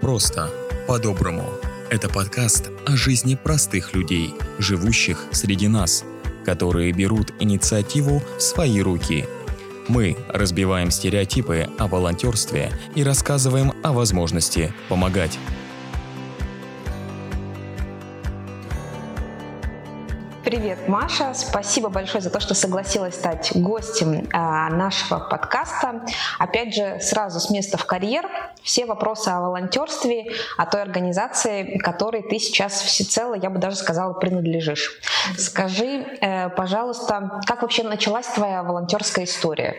[0.00, 0.48] Просто,
[0.88, 1.44] по-доброму.
[1.90, 6.04] Это подкаст о жизни простых людей, живущих среди нас,
[6.46, 9.26] которые берут инициативу в свои руки.
[9.88, 15.38] Мы разбиваем стереотипы о волонтерстве и рассказываем о возможности помогать.
[20.50, 21.32] Привет, Маша.
[21.34, 26.04] Спасибо большое за то, что согласилась стать гостем а, нашего подкаста.
[26.38, 28.26] Опять же, сразу с места в карьер.
[28.62, 34.12] Все вопросы о волонтерстве, о той организации, которой ты сейчас всецело, я бы даже сказала,
[34.14, 35.00] принадлежишь.
[35.36, 39.74] Скажи, э, пожалуйста, как вообще началась твоя волонтерская история?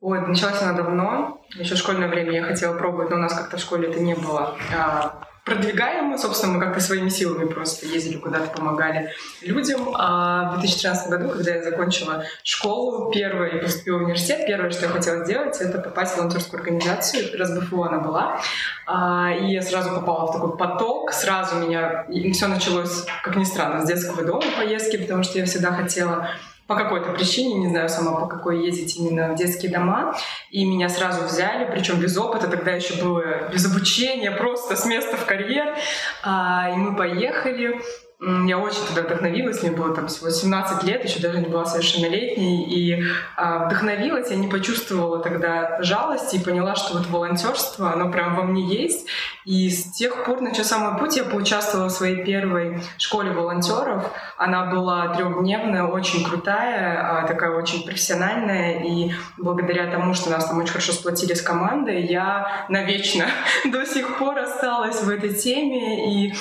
[0.00, 1.40] Ой, началась она давно.
[1.56, 4.14] Еще в школьное время я хотела пробовать, но у нас как-то в школе это не
[4.14, 6.16] было а, продвигаем.
[6.18, 9.10] Собственно, мы как-то своими силами просто ездили куда-то, помогали
[9.42, 9.90] людям.
[9.94, 14.86] А в 2013 году, когда я закончила школу первое и поступила в университет, первое, что
[14.86, 17.38] я хотела сделать, это попасть в волонтерскую организацию.
[17.38, 18.40] Раз БФУ она была.
[18.86, 21.12] А, и я сразу попала в такой поток.
[21.12, 22.06] Сразу меня...
[22.32, 26.30] Все началось, как ни странно, с детского дома поездки, потому что я всегда хотела
[26.68, 30.14] по какой-то причине, не знаю сама по какой, ездить именно в детские дома.
[30.50, 35.16] И меня сразу взяли, причем без опыта, тогда еще было без обучения, просто с места
[35.16, 35.74] в карьер.
[36.22, 37.80] А, и мы поехали.
[38.20, 42.64] Я очень туда вдохновилась, мне было там всего 17 лет, еще даже не была совершеннолетней,
[42.64, 43.04] и
[43.36, 48.42] а, вдохновилась, я не почувствовала тогда жалости и поняла, что вот волонтерство, оно прям во
[48.42, 49.06] мне есть.
[49.44, 54.10] И с тех пор начался мой путь, я поучаствовала в своей первой школе волонтеров.
[54.36, 60.58] Она была трехдневная, очень крутая, а, такая очень профессиональная, и благодаря тому, что нас там
[60.58, 63.26] очень хорошо сплотили с командой, я навечно
[63.64, 66.34] до сих пор осталась в этой теме, и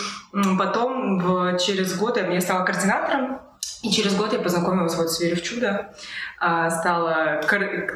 [0.57, 3.39] потом в через год я стала координатором,
[3.83, 5.93] и через год я познакомилась вот с «Верю в чудо»,
[6.39, 7.41] а, стала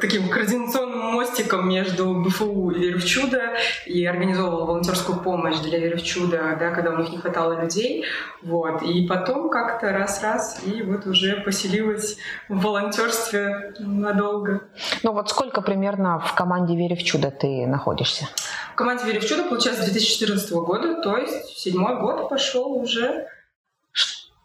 [0.00, 3.40] таким координационным мостиком между БФУ и «Верю в чудо»,
[3.86, 8.04] и организовывала волонтерскую помощь для «Верю в чудо», да, когда у них не хватало людей.
[8.42, 8.82] Вот.
[8.82, 12.16] И потом как-то раз-раз, и вот уже поселилась
[12.48, 14.62] в волонтерстве надолго.
[15.02, 18.28] Ну вот сколько примерно в команде «Верю в чудо» ты находишься?
[18.72, 23.26] В команде «Верю в чудо» получается с 2014 года, то есть седьмой год пошел уже.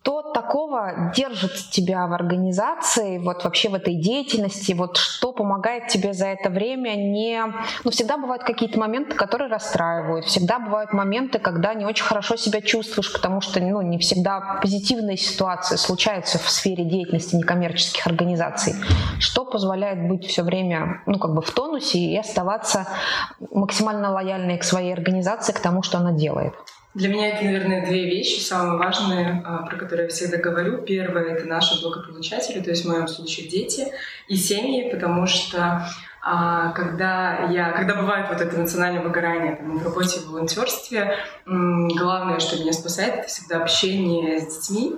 [0.08, 6.14] Что такого держит тебя в организации, вот вообще в этой деятельности, вот что помогает тебе
[6.14, 7.44] за это время не...
[7.84, 12.62] Ну, всегда бывают какие-то моменты, которые расстраивают, всегда бывают моменты, когда не очень хорошо себя
[12.62, 18.76] чувствуешь, потому что, ну, не всегда позитивные ситуации случаются в сфере деятельности некоммерческих организаций.
[19.20, 22.88] Что позволяет быть все время, ну, как бы в тонусе и оставаться
[23.52, 26.54] максимально лояльной к своей организации, к тому, что она делает?
[26.98, 30.82] Для меня это, наверное, две вещи самые важные, а, про которые я всегда говорю.
[30.82, 33.86] Первое— это наши благополучатели, то есть в моем случае дети
[34.28, 35.88] и семьи, потому что
[36.24, 41.16] а, когда я, когда бывает вот это национальное выгорание там, в работе, в волонтерстве,
[41.46, 44.96] главное, что меня спасает, это всегда общение с детьми,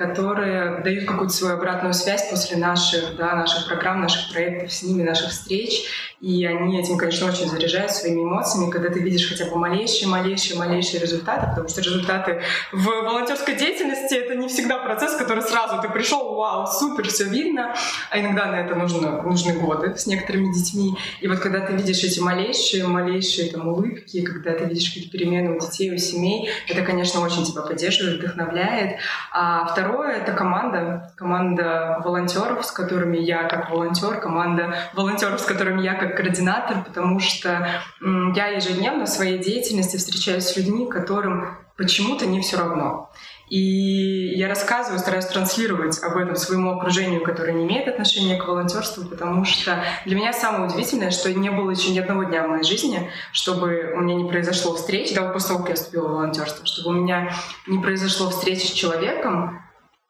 [0.00, 5.02] которые дают какую-то свою обратную связь после наших, да, наших программ, наших проектов с ними,
[5.02, 5.84] наших встреч.
[6.22, 10.58] И они этим, конечно, очень заряжают своими эмоциями, когда ты видишь хотя бы малейшие, малейшие,
[10.58, 15.88] малейшие результаты, потому что результаты в волонтерской деятельности— это не всегда процесс, который сразу ты
[15.88, 17.74] пришел, вау, супер, все видно,
[18.10, 20.96] а иногда на это нужно, нужны годы с некоторыми детьми.
[21.20, 25.56] И вот когда ты видишь эти малейшие, малейшие там улыбки, когда ты видишь какие-то перемены
[25.56, 28.98] у детей, у семей, это, конечно, очень тебя поддерживает, вдохновляет.
[29.32, 31.12] А второе Второе— это команда.
[31.16, 37.18] Команда волонтеров, с которыми я как волонтер, команда волонтеров, с которыми я как координатор, потому
[37.18, 37.66] что
[38.00, 43.10] я ежедневно в своей деятельности встречаюсь с людьми, которым почему-то не все равно.
[43.48, 49.04] И я рассказываю, стараюсь транслировать об этом своему окружению, которое не имеет отношения к волонтерству,
[49.08, 52.62] потому что для меня самое удивительное, что не было еще ни одного дня в моей
[52.62, 56.64] жизни, чтобы у меня не произошло встречи, да, после того, как я вступила в волонтерство,
[56.64, 57.32] чтобы у меня
[57.66, 59.60] не произошло встречи с человеком,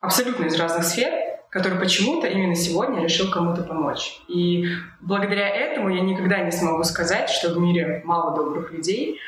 [0.01, 1.13] абсолютно из разных сфер,
[1.51, 4.21] который почему-то именно сегодня решил кому-то помочь.
[4.29, 4.67] И
[5.01, 9.19] благодаря этому я никогда не смогу сказать, что в мире мало добрых людей,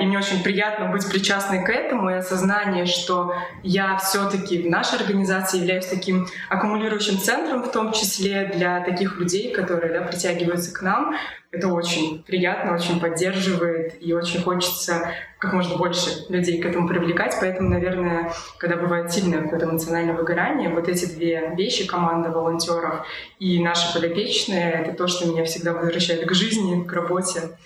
[0.00, 4.98] и мне очень приятно быть причастной к этому и осознание, что я все-таки в нашей
[4.98, 10.82] организации являюсь таким аккумулирующим центром, в том числе для таких людей, которые да, притягиваются к
[10.82, 11.14] нам.
[11.50, 17.36] Это очень приятно, очень поддерживает и очень хочется как можно больше людей к этому привлекать.
[17.40, 23.06] Поэтому, наверное, когда бывает сильное какое-то эмоциональное выгорание, вот эти две вещи, команда волонтеров
[23.38, 27.56] и наши подопечные, это то, что меня всегда возвращает к жизни, к работе.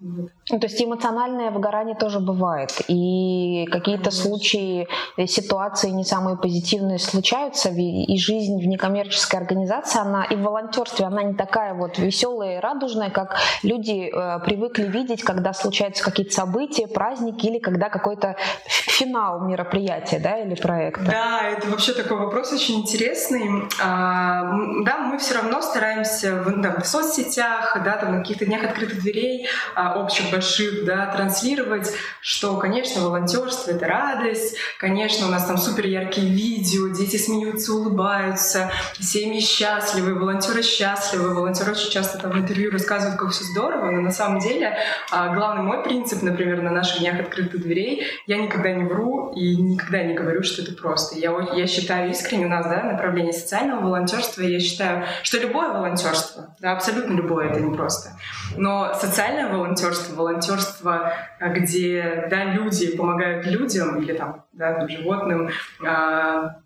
[0.00, 0.30] Вот.
[0.50, 2.72] Ну, то есть эмоциональное выгорание тоже бывает.
[2.88, 7.70] И какие-то случаи, э, ситуации не самые позитивные случаются.
[7.70, 12.60] И жизнь в некоммерческой организации, она и в волонтерстве, она не такая вот веселая и
[12.60, 18.36] радужная, как люди э, привыкли видеть, когда случаются какие-то события, праздники или когда какой-то
[18.66, 21.04] финал мероприятия да, или проекта.
[21.04, 23.68] Да, это вообще такой вопрос очень интересный.
[23.82, 24.42] А,
[24.84, 29.00] да, мы все равно стараемся в, да, в соцсетях, да, там, на каких-то днях открытых
[29.00, 35.58] дверей а, общих больших, да, транслировать, что, конечно, волонтерство— это радость, конечно, у нас там
[35.58, 38.70] супер яркие видео, дети смеются, улыбаются,
[39.00, 44.00] семьи счастливы, волонтеры счастливы, волонтеры очень часто там в интервью рассказывают, как все здорово, но
[44.00, 44.76] на самом деле
[45.10, 49.56] а, главный мой принцип, например, на наших днях открытых дверей, я никогда не вру и
[49.56, 51.18] никогда не говорю, что это просто.
[51.18, 56.54] Я, я считаю искренне у нас, да, направление социального волонтерства, я считаю, что любое волонтерство,
[56.60, 58.10] да, абсолютно любое, это не просто.
[58.56, 65.50] Но социальное волонтерство, волонтерство, где, да, люди помогают людям или там, да, животным,
[65.86, 66.56] а,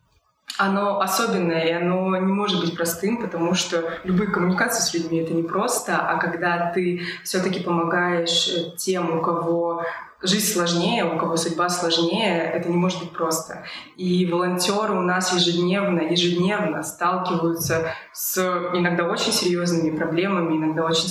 [0.59, 5.33] оно особенное, и оно не может быть простым, потому что любые коммуникации с людьми это
[5.33, 9.83] не просто, а когда ты все-таки помогаешь тем, у кого
[10.21, 13.65] жизнь сложнее, у кого судьба сложнее, это не может быть просто.
[13.97, 18.39] И волонтеры у нас ежедневно, ежедневно сталкиваются с
[18.75, 21.09] иногда очень серьезными проблемами, иногда очень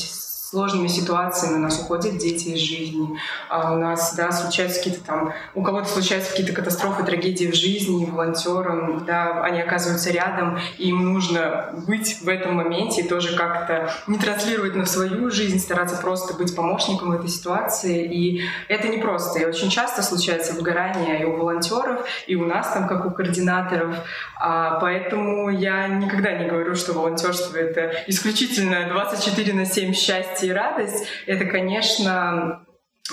[0.51, 3.17] сложными ситуациями, у нас уходят дети из жизни,
[3.47, 8.03] а у нас, да, случаются какие-то там, у кого-то случаются какие-то катастрофы, трагедии в жизни,
[8.03, 13.93] волонтерам, да, они оказываются рядом, и им нужно быть в этом моменте и тоже как-то
[14.07, 18.97] не транслировать на свою жизнь, стараться просто быть помощником в этой ситуации, и это не
[18.97, 23.11] просто, и очень часто случается выгорание и у волонтеров, и у нас там, как у
[23.11, 23.95] координаторов,
[24.37, 30.49] а, поэтому я никогда не говорю, что волонтерство— это исключительно 24 на 7 счастье счастье
[30.49, 32.65] и радость, это, конечно,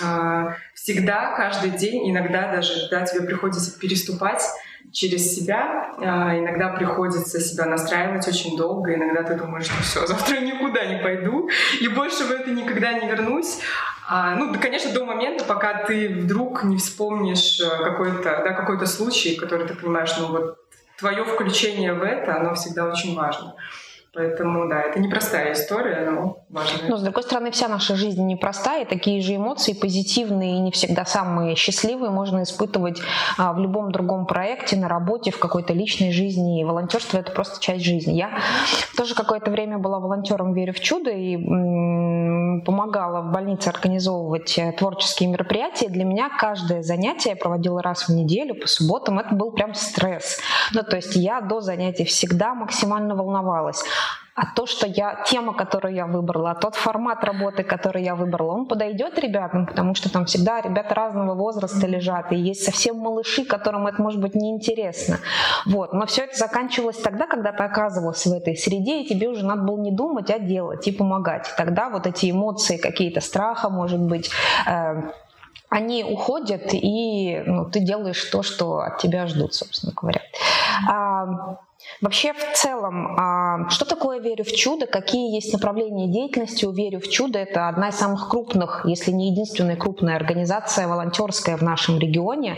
[0.03, 4.43] а, всегда, каждый день, иногда даже, да, тебе приходится переступать
[4.93, 5.93] через себя.
[5.99, 8.95] А, иногда приходится себя настраивать очень долго.
[8.95, 11.49] Иногда ты думаешь, что все, завтра я никуда не пойду
[11.81, 13.59] и больше в это никогда не вернусь.
[14.09, 19.37] А, ну, конечно, до момента, пока ты вдруг не вспомнишь э, какой-то да, какой случай,
[19.37, 20.57] который ты понимаешь, ну вот
[20.99, 23.55] твое включение в это, оно всегда очень важно.
[24.15, 26.89] Поэтому, да, это непростая история, но важная.
[26.89, 31.05] Но, с другой стороны, вся наша жизнь непростая, такие же эмоции, позитивные и не всегда
[31.05, 33.01] самые счастливые, можно испытывать
[33.37, 36.61] а, в любом другом проекте, на работе, в какой-то личной жизни.
[36.61, 38.15] И волонтерство— это просто часть жизни.
[38.15, 38.41] Я
[38.97, 44.73] тоже какое-то время была волонтером «Верю в чудо» и м- помогала в больнице организовывать э,
[44.73, 45.89] творческие мероприятия.
[45.89, 49.19] Для меня каждое занятие я проводила раз в неделю, по субботам.
[49.19, 50.41] Это был прям стресс.
[50.73, 53.85] Ну, то есть я до занятий всегда максимально волновалась
[54.39, 58.53] а то, что я, тема, которую я выбрала, а тот формат работы, который я выбрала,
[58.53, 63.45] он подойдет ребятам, потому что там всегда ребята разного возраста лежат, и есть совсем малыши,
[63.45, 65.19] которым это может быть неинтересно.
[65.67, 65.93] Вот.
[65.93, 69.63] Но все это заканчивалось тогда, когда ты оказывалась в этой среде, и тебе уже надо
[69.63, 71.49] было не думать, а делать и помогать.
[71.49, 74.31] И тогда вот эти эмоции какие-то страха, может быть,
[74.67, 75.03] э,
[75.69, 80.23] они уходят, и ну, ты делаешь то, что от тебя ждут, собственно говоря.
[80.91, 81.59] А,
[82.01, 87.01] Вообще, в целом, а, что такое «Верю в чудо», какие есть направления деятельности у «Верю
[87.01, 87.39] в чудо»?
[87.39, 92.57] Это одна из самых крупных, если не единственная крупная организация волонтерская в нашем регионе.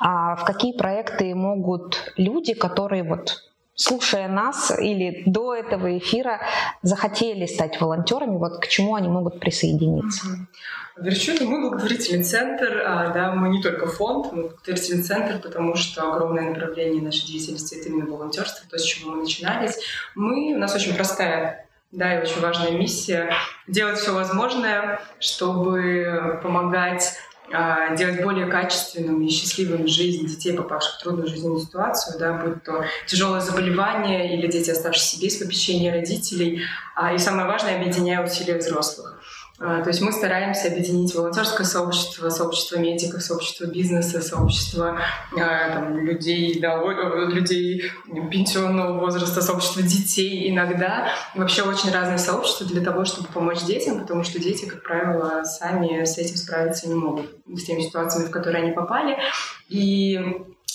[0.00, 3.42] А в какие проекты могут люди, которые вот
[3.76, 6.40] слушая нас или до этого эфира
[6.82, 10.48] захотели стать волонтерами, вот к чему они могут присоединиться?
[10.96, 16.10] Верчуна, мы благотворительный центр, а, да, мы не только фонд, мы благотворительный центр, потому что
[16.10, 19.78] огромное направление нашей деятельности— это именно волонтерство, то, с чего мы начинались.
[20.14, 23.32] Мы, у нас очень простая да, и очень важная миссия—
[23.68, 27.14] делать все возможное, чтобы помогать
[27.96, 32.84] делать более качественным и счастливым жизнь детей, попавших в трудную жизненную ситуацию, да, будь то
[33.06, 36.62] тяжелое заболевание или дети, оставшиеся без попечения родителей,
[36.94, 39.15] а, и самое важное— объединяя усилия взрослых.
[39.58, 44.98] А, то есть мы стараемся объединить волонтерское сообщество, сообщество медиков, сообщество бизнеса, сообщество
[45.32, 46.76] а, там, людей, да,
[47.26, 47.90] людей
[48.30, 51.08] пенсионного возраста, сообщество детей иногда.
[51.34, 56.04] Вообще очень разные сообщества для того, чтобы помочь детям, потому что дети, как правило, сами
[56.04, 59.16] с этим справиться не могут, с теми ситуациями, в которые они попали.
[59.68, 60.20] И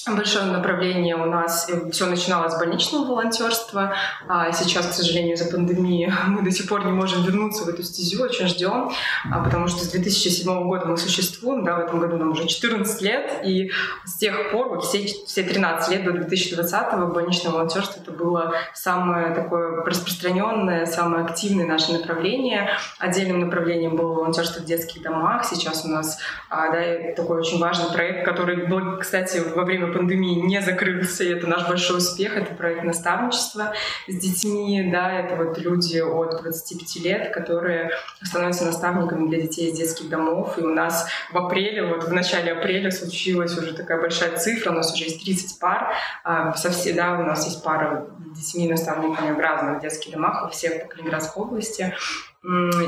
[0.08, 1.70] большое направление у нас.
[1.91, 3.93] Все начиналось с больничного волонтерства.
[4.27, 7.84] А сейчас, к сожалению, из-за пандемии мы до сих пор не можем вернуться в эту
[7.84, 8.91] стезю, очень ждем,
[9.31, 13.01] а, потому что с 2007 года мы существуем, да, в этом году нам уже 14
[13.01, 13.72] лет, и
[14.05, 19.34] с тех пор, вот все, все 13 лет до 2020 больничное волонтерство это было самое
[19.34, 22.70] такое распространенное, самое активное наше направление.
[23.00, 25.46] Отдельным направлением было волонтерство в детских домах.
[25.46, 30.36] Сейчас у нас а, да, такой очень важный проект, который был, кстати, во время пандемии
[30.36, 33.74] не закрылся, и это наш большой успех, это проект наставничества
[34.07, 37.91] с детьми, да, это вот люди от 25 лет, которые
[38.24, 42.53] становятся наставниками для детей из детских домов, и у нас в апреле, вот в начале
[42.53, 45.93] апреля случилась уже такая большая цифра, у нас уже есть 30 пар,
[46.24, 50.50] а, со все, да, у нас есть пара детьми наставниками в разных детских домах во
[50.50, 51.93] всех по Калининградской области,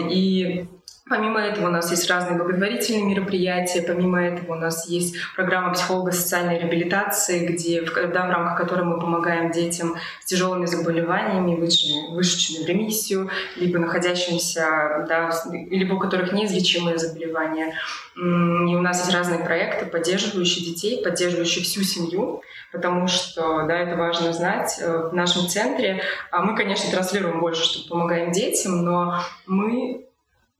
[0.09, 0.67] и
[1.09, 6.59] Помимо этого у нас есть разные благотворительные мероприятия, помимо этого у нас есть программа психолого-социальной
[6.59, 13.29] реабилитации, где, да, в рамках которой мы помогаем детям с тяжелыми заболеваниями, вышедшими, в ремиссию,
[13.57, 17.73] либо находящимся, да, либо у которых неизлечимые заболевания.
[18.15, 23.97] И у нас есть разные проекты, поддерживающие детей, поддерживающие всю семью, потому что, да, это
[23.97, 24.77] важно знать.
[24.79, 30.05] Э, в нашем центре а мы, конечно, транслируем больше, что помогаем детям, но мы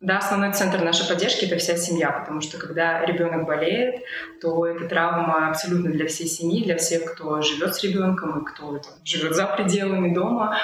[0.03, 4.03] да, основной центр нашей поддержки— это вся семья, потому что когда ребенок болеет,
[4.41, 8.79] то это травма абсолютно для всей семьи, для всех, кто живет с ребенком и кто
[8.79, 10.57] там, живет за пределами дома.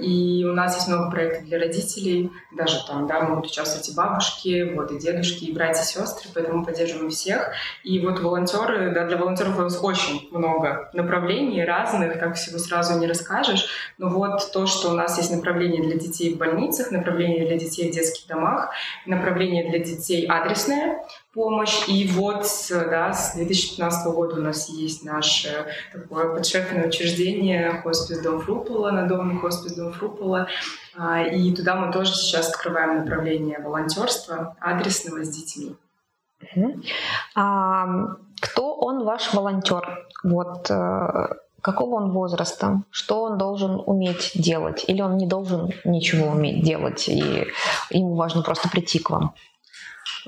[0.00, 4.74] И у нас есть много проектов для родителей, даже там, да, могут участвовать и бабушки,
[4.74, 7.52] вот, и дедушки, и братья, и сестры, поэтому мы поддерживаем всех.
[7.84, 12.98] И вот волонтеры, да, для волонтеров у нас очень много направлений разных, так всего сразу
[12.98, 13.66] не расскажешь.
[13.96, 17.90] Но вот то, что у нас есть направление для детей в больницах, направление для детей
[17.90, 18.70] в детских домах,
[19.06, 21.88] направление для детей адресное, помощь.
[21.88, 28.40] И вот да, с 2015 года у нас есть наше такое подшефное учреждение хоспис Дом
[28.40, 30.48] Фрупола, надомный хоспис Дом Фрупола.
[30.96, 35.76] А, и туда мы тоже сейчас открываем направление волонтерства адресного с детьми.
[37.34, 37.86] А,
[38.40, 40.06] кто он ваш волонтер?
[40.22, 41.26] Вот э,
[41.64, 47.08] какого он возраста, что он должен уметь делать, или он не должен ничего уметь делать,
[47.08, 47.46] и
[47.90, 49.34] ему важно просто прийти к вам?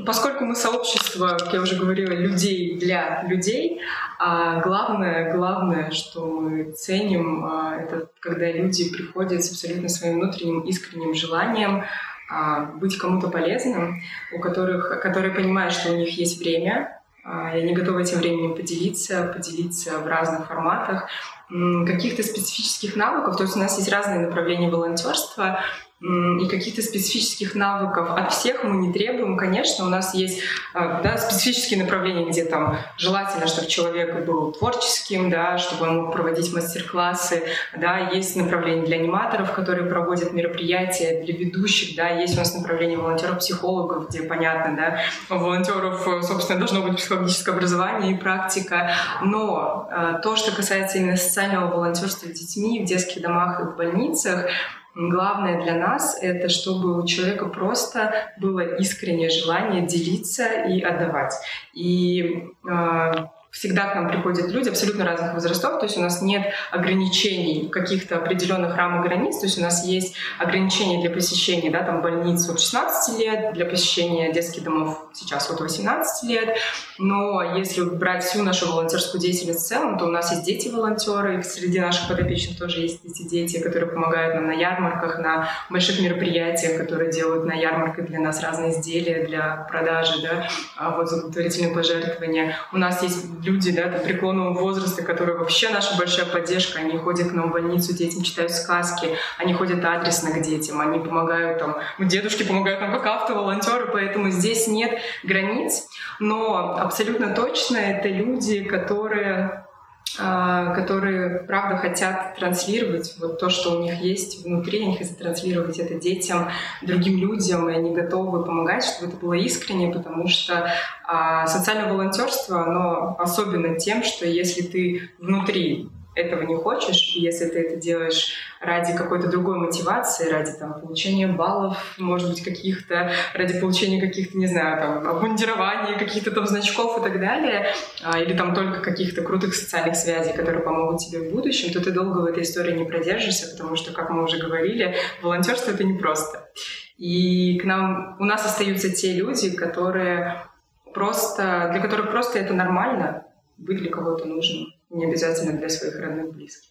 [0.06, 3.80] Поскольку мы сообщество, как я уже говорила, людей для людей,
[4.18, 10.60] а главное, главное, что мы ценим, а, это когда люди приходят с абсолютно своим внутренним
[10.60, 11.84] искренним желанием
[12.30, 14.00] а, быть кому-то полезным,
[14.34, 16.95] у которых, которые понимают, что у них есть время,
[17.26, 21.08] а, и они готовы этим временем поделиться, поделиться в разных форматах,
[21.48, 23.36] каких-то специфических навыков.
[23.36, 25.60] То есть у нас есть разные направления волонтерства,
[25.98, 29.38] и каких-то специфических навыков от всех мы не требуем.
[29.38, 30.42] Конечно, у нас есть
[30.74, 36.12] а, да, специфические направления, где там желательно, чтобы человек был творческим, да, чтобы он мог
[36.12, 37.44] проводить мастер-классы.
[37.74, 41.96] Да, есть направления для аниматоров, которые проводят мероприятия, для ведущих.
[41.96, 47.52] Да, есть у нас направление волонтеров-психологов, где понятно, да, у волонтеров, собственно, должно быть психологическое
[47.52, 48.90] образование и практика.
[49.22, 53.76] Но э, то, что касается именно социального волонтерства с детьми в детских домах и в
[53.76, 54.50] больницах,
[54.98, 61.34] Главное для нас— это чтобы у человека просто было искреннее желание делиться и отдавать.
[61.74, 63.12] И э,
[63.56, 68.16] всегда к нам приходят люди абсолютно разных возрастов, то есть у нас нет ограничений каких-то
[68.16, 72.60] определенных рамок границ, то есть у нас есть ограничения для посещения да, там, больниц от
[72.60, 76.56] 16 лет, для посещения детских домов сейчас от 18 лет,
[76.98, 81.42] но если брать всю нашу волонтерскую деятельность в целом, то у нас есть дети-волонтеры, и
[81.42, 86.78] среди наших подопечных тоже есть эти дети, которые помогают нам на ярмарках, на больших мероприятиях,
[86.78, 92.56] которые делают на ярмарках для нас разные изделия для продажи, да, а вот благотворительные пожертвования.
[92.72, 97.30] У нас есть люди, да, там, преклонного возраста, которые вообще наша большая поддержка, они ходят
[97.30, 101.76] к нам в больницу, детям читают сказки, они ходят адресно к детям, они помогают там,
[101.98, 105.86] дедушки помогают нам как автоволонтеры, поэтому здесь нет границ,
[106.18, 109.65] но абсолютно точно это люди, которые
[110.14, 115.94] которые, правда, хотят транслировать вот то, что у них есть внутри, они хотят транслировать это
[115.94, 116.48] детям,
[116.80, 120.70] другим людям, и они готовы помогать, чтобы это было искренне, потому что
[121.04, 127.46] а, социальное волонтерство, оно особенно тем, что если ты внутри этого не хочешь, и если
[127.46, 133.60] ты это делаешь ради какой-то другой мотивации, ради там, получения баллов, может быть, каких-то, ради
[133.60, 137.66] получения каких-то, не знаю, там, обмундирования, каких-то там значков и так далее,
[138.02, 141.90] а, или там только каких-то крутых социальных связей, которые помогут тебе в будущем, то ты
[141.90, 146.48] долго в этой истории не продержишься, потому что, как мы уже говорили, волонтерство— это непросто.
[146.96, 150.46] И к нам, у нас остаются те люди, которые
[150.94, 153.26] просто, для которых просто это нормально,
[153.58, 156.70] быть для кого-то нужным, не обязательно для своих родных близких.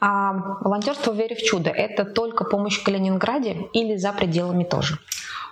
[0.00, 4.98] А волонтерство в вере в чудо– это только помощь в Калининграде или за пределами тоже?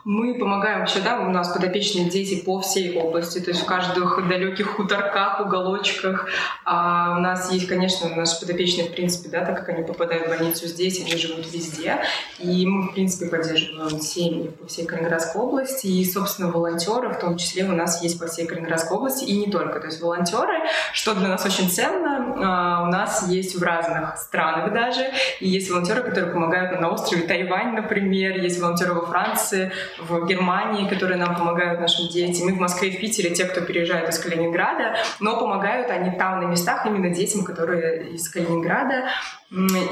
[0.05, 4.29] Мы помогаем вообще, да, у нас подопечные дети по всей области, то есть в каждых
[4.29, 6.29] далеких хуторках, уголочках.
[6.65, 10.31] А у нас есть, конечно, наши подопечные, в принципе, да, так как они попадают в
[10.31, 11.99] больницу здесь, они живут везде.
[12.41, 15.87] И мы, в принципе, поддерживаем семьи по всей Калининградской области.
[15.87, 19.53] И, собственно, волонтеры, в том числе, у нас есть по всей Калининградской области, и не
[19.53, 19.79] только.
[19.79, 24.73] То есть волонтеры, что для нас очень ценно, а, у нас есть в разных странах
[24.73, 25.13] даже.
[25.39, 30.89] И есть волонтеры, которые помогают на острове Тайвань, например, есть волонтеры во Франции, в Германии,
[30.89, 34.19] которые нам помогают нашим детям, и в Москве и в Питере те, кто переезжает из
[34.19, 39.09] Калининграда, но помогают они там на местах именно детям, которые из Калининграда.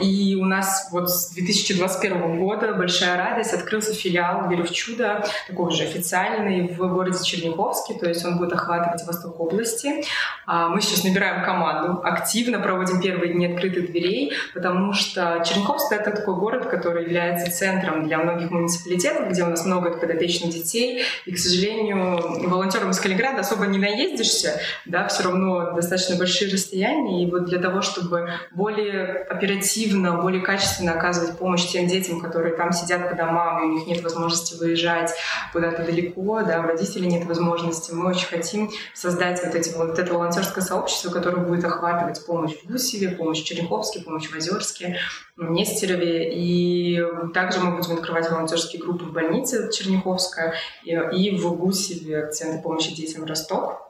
[0.02, 5.66] И у нас вот с 2021 года большая радость, открылся филиал «Верю в чудо», такой
[5.66, 10.04] уже официальный, в городе Черняховске, то есть он будет охватывать Восток области.
[10.46, 16.10] А мы сейчас набираем команду, активно проводим первые дни открытых дверей, потому что Черняховск— это
[16.10, 21.32] такой город, который является центром для многих муниципалитетов, где у нас много подопечных детей, и,
[21.32, 27.30] к сожалению, волонтерам из Калининграда особо не наездишься, да, все равно достаточно большие расстояния, и
[27.30, 33.08] вот для того, чтобы более оперативно, более качественно оказывать помощь тем детям, которые там сидят
[33.08, 35.12] по домам, и у них нет возможности выезжать
[35.52, 37.92] куда-то далеко, да, у родителей нет возможности.
[37.92, 42.70] Мы очень хотим создать вот, эти, вот это волонтерское сообщество, которое будет охватывать помощь в
[42.70, 44.98] Гусеве, помощь в Черняховске, помощь в Озерске,
[45.36, 46.32] в Нестерове.
[46.34, 47.02] И
[47.34, 50.54] также мы будем открывать волонтерские группы в больнице Черняховская
[50.84, 53.89] и, и в Гусеве, Центр помощи детям Ростов.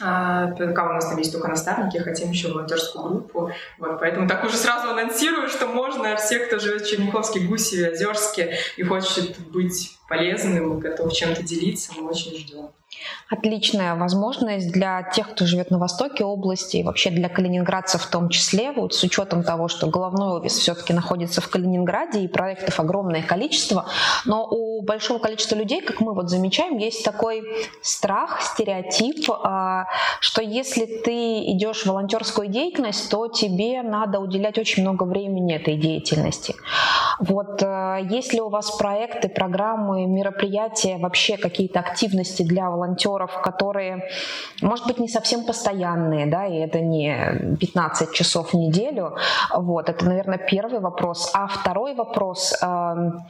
[0.00, 3.50] А, пока у нас там есть только наставники, хотим еще волонтерскую группу.
[3.78, 8.56] Вот, поэтому так уже сразу анонсирую, что можно все, кто живет в Черняховске, Гусеве, Озерске
[8.76, 12.70] и хочет быть полезным готов чем-то делиться, мы очень ждем.
[13.28, 18.28] Отличная возможность для тех, кто живет на востоке области и вообще для калининградцев в том
[18.28, 23.22] числе, вот с учетом того, что головной офис все-таки находится в Калининграде и проектов огромное
[23.22, 23.86] количество,
[24.24, 27.42] но у большого количества людей, как мы вот замечаем, есть такой
[27.82, 29.86] страх, стереотип, а,
[30.20, 35.76] что если ты идешь в волонтерскую деятельность, то тебе надо уделять очень много времени этой
[35.76, 36.54] деятельности.
[37.20, 42.89] Вот э, есть ли у вас проекты, программы, мероприятия, вообще какие-то активности для волонтеров?
[42.90, 44.08] Волонтеров, которые,
[44.62, 49.16] может быть, не совсем постоянные, да, и это не 15 часов в неделю.
[49.54, 51.30] Вот, это, наверное, первый вопрос.
[51.34, 53.24] А второй вопрос эм,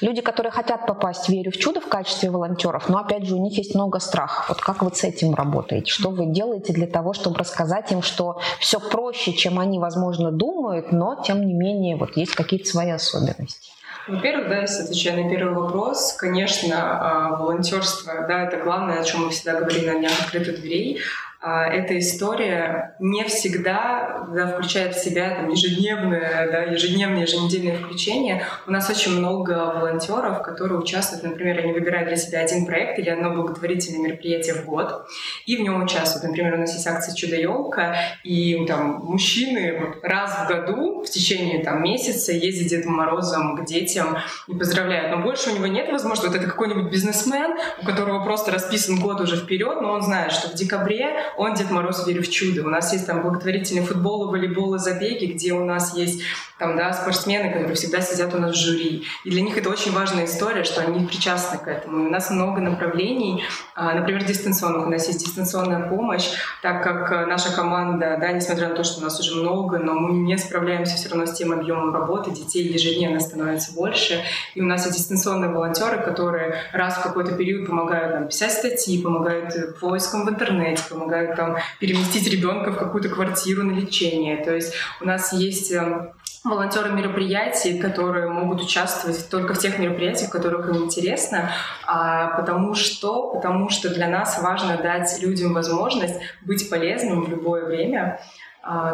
[0.00, 3.58] люди, которые хотят попасть, верю в чудо в качестве волонтеров, но опять же у них
[3.58, 4.48] есть много страхов.
[4.48, 5.90] Вот как вы с этим работаете?
[5.90, 10.92] Что вы делаете для того, чтобы рассказать им, что все проще, чем они, возможно, думают,
[10.92, 13.71] но тем не менее вот есть какие-то свои особенности?
[14.08, 19.24] Во-первых, да, если отвечая на первый вопрос, конечно, а, волонтерство, да, это главное, о чем
[19.24, 21.00] мы всегда говорим на днях открытых дверей.
[21.44, 28.44] А, эта история не всегда да, включает в себя там, ежедневное, да, ежедневные, еженедельные включения.
[28.68, 33.10] У нас очень много волонтеров, которые участвуют, например, они выбирают для себя один проект или
[33.10, 35.04] одно благотворительное мероприятие в год,
[35.44, 36.28] и в нем участвуют.
[36.28, 41.82] Например, у нас есть акция «Чудо-елка», и там мужчины раз в году в течение там,
[41.82, 45.10] месяца ездят Дедом Морозом к детям и поздравляют.
[45.10, 46.28] Но больше у него нет возможности.
[46.28, 50.48] Вот это какой-нибудь бизнесмен, у которого просто расписан год уже вперед, но он знает, что
[50.48, 52.64] в декабре он Дед Мороз верю в чудо.
[52.64, 56.22] У нас есть там благотворительный футбол, волейбол и забеги, где у нас есть
[56.62, 59.04] там, да, спортсмены, которые всегда сидят у нас в жюри.
[59.24, 62.04] И для них это очень важная история, что они причастны к этому.
[62.04, 63.42] И у нас много направлений,
[63.74, 64.86] а, например, дистанционных.
[64.86, 66.30] У нас есть дистанционная помощь,
[66.62, 69.94] так как э, наша команда, да, несмотря на то, что у нас уже много, но
[69.94, 74.22] мы не справляемся все равно с тем объемом работы, детей ежедневно становится больше.
[74.54, 79.02] И у нас есть дистанционные волонтеры, которые раз в какой-то период помогают нам писать статьи,
[79.02, 84.42] помогают э, поискам в интернете, помогают там переместить ребенка в какую-то квартиру на лечение.
[84.44, 86.12] То есть у нас есть эм,
[86.44, 91.50] волонтеры мероприятий, которые могут участвовать только в тех мероприятиях, которых им интересно,
[91.86, 97.64] а, потому что, потому что для нас важно дать людям возможность быть полезным в любое
[97.64, 98.20] время,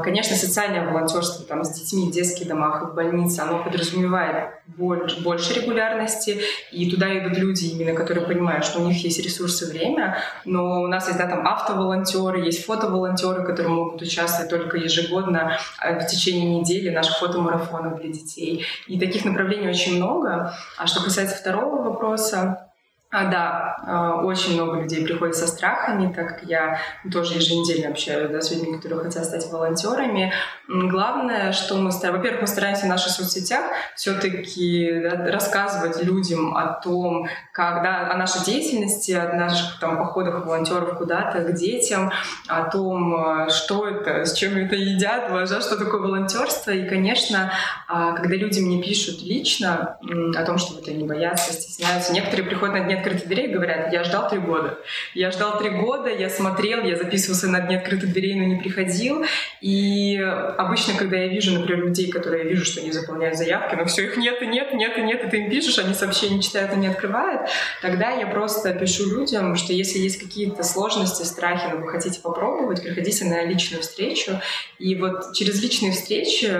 [0.02, 5.22] конечно, социальное волонтерство там, с детьми в детских домах и в больнице, оно подразумевает больше,
[5.22, 6.40] больше регулярности,
[6.72, 10.86] и туда идут люди, именно которые понимают, что у них есть ресурсы время, но у
[10.86, 16.60] нас есть да, там автоволонтеры, есть фотоволонтеры, которые могут участвовать только ежегодно а, в течение
[16.60, 18.64] недели наших фотомарафонов для детей.
[18.86, 20.54] И таких направлений очень много.
[20.78, 22.67] А что касается второго вопроса,
[23.10, 26.78] А, да, а, очень много людей приходят со страхами, так как я
[27.10, 30.30] тоже еженедельно общаюсь да, с людьми, которые хотят стать волонтерами.
[30.68, 33.64] Главное, что мы стараемся, во-первых, мы стараемся в наших соцсетях
[33.96, 40.44] все-таки да, рассказывать людям о том, как, да, о нашей деятельности, о наших там, походах
[40.44, 42.12] волонтеров куда-то, к детям,
[42.46, 46.72] о том, а, что это, с чем это едят, важно, что такое волонтерство.
[46.72, 47.50] И, конечно,
[47.86, 49.96] когда люди мне пишут лично
[50.36, 54.04] о том, что вот они боятся, стесняются, некоторые приходят на дни открытых дверей говорят, я
[54.04, 54.78] ждал три года.
[55.14, 59.24] Я ждал три года, я смотрел, я записывался на дни открытых дверей, но не приходил.
[59.60, 63.84] И обычно, когда я вижу, например, людей, которые я вижу, что они заполняют заявки, но
[63.84, 66.72] все их нет и нет, нет и нет, и ты им пишешь, они сообщения читают
[66.72, 67.50] и не открывают,
[67.82, 72.82] тогда я просто пишу людям, что если есть какие-то сложности, страхи, но вы хотите попробовать,
[72.82, 74.40] приходите на личную встречу.
[74.78, 76.52] И вот через личные встречи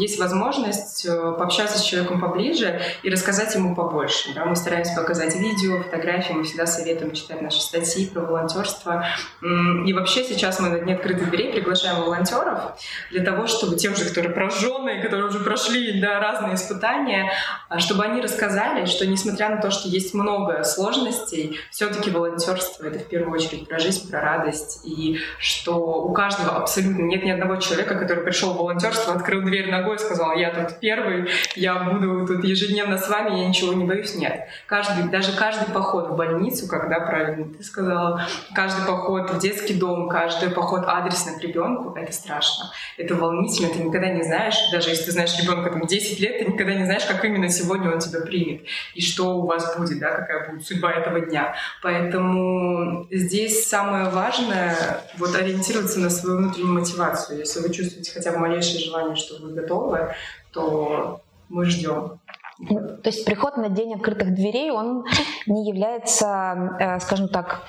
[0.00, 4.34] есть возможность э, пообщаться с человеком поближе и рассказать ему побольше.
[4.34, 4.44] Да?
[4.44, 9.04] Мы стараемся показать видео, видео, фотографии, мы всегда советуем читать наши статьи про волонтерство.
[9.84, 12.78] И вообще сейчас мы на Дне открытых дверей приглашаем волонтеров
[13.10, 17.32] для того, чтобы те уже, которые прожженные, которые уже прошли да, разные испытания,
[17.68, 23.00] а, чтобы они рассказали, что несмотря на то, что есть много сложностей, все-таки волонтерство— это
[23.00, 27.56] в первую очередь про жизнь, про радость, и что у каждого абсолютно нет ни одного
[27.56, 32.26] человека, который пришел в волонтерство, открыл дверь ногой и сказал, я тут первый, я буду
[32.26, 34.14] тут ежедневно с вами, я ничего не боюсь.
[34.14, 34.48] Нет.
[34.66, 39.74] Каждый, даже каждый каждый поход в больницу, когда правильно ты сказала, каждый поход в детский
[39.74, 42.66] дом, каждый поход адресно к ребенку, это страшно.
[42.98, 46.52] Это волнительно, ты никогда не знаешь, даже если ты знаешь ребенка там 10 лет, ты
[46.52, 48.62] никогда не знаешь, как именно сегодня он тебя примет
[48.94, 51.54] и что у вас будет, да, какая будет судьба этого дня.
[51.82, 54.76] Поэтому здесь самое важное
[55.16, 57.38] вот ориентироваться на свою внутреннюю мотивацию.
[57.38, 60.14] Если вы чувствуете хотя бы малейшее желание, что вы готовы,
[60.52, 62.20] то мы ждем.
[62.58, 65.04] То есть приход на день открытых дверей, он
[65.46, 67.62] не является, э, скажем так,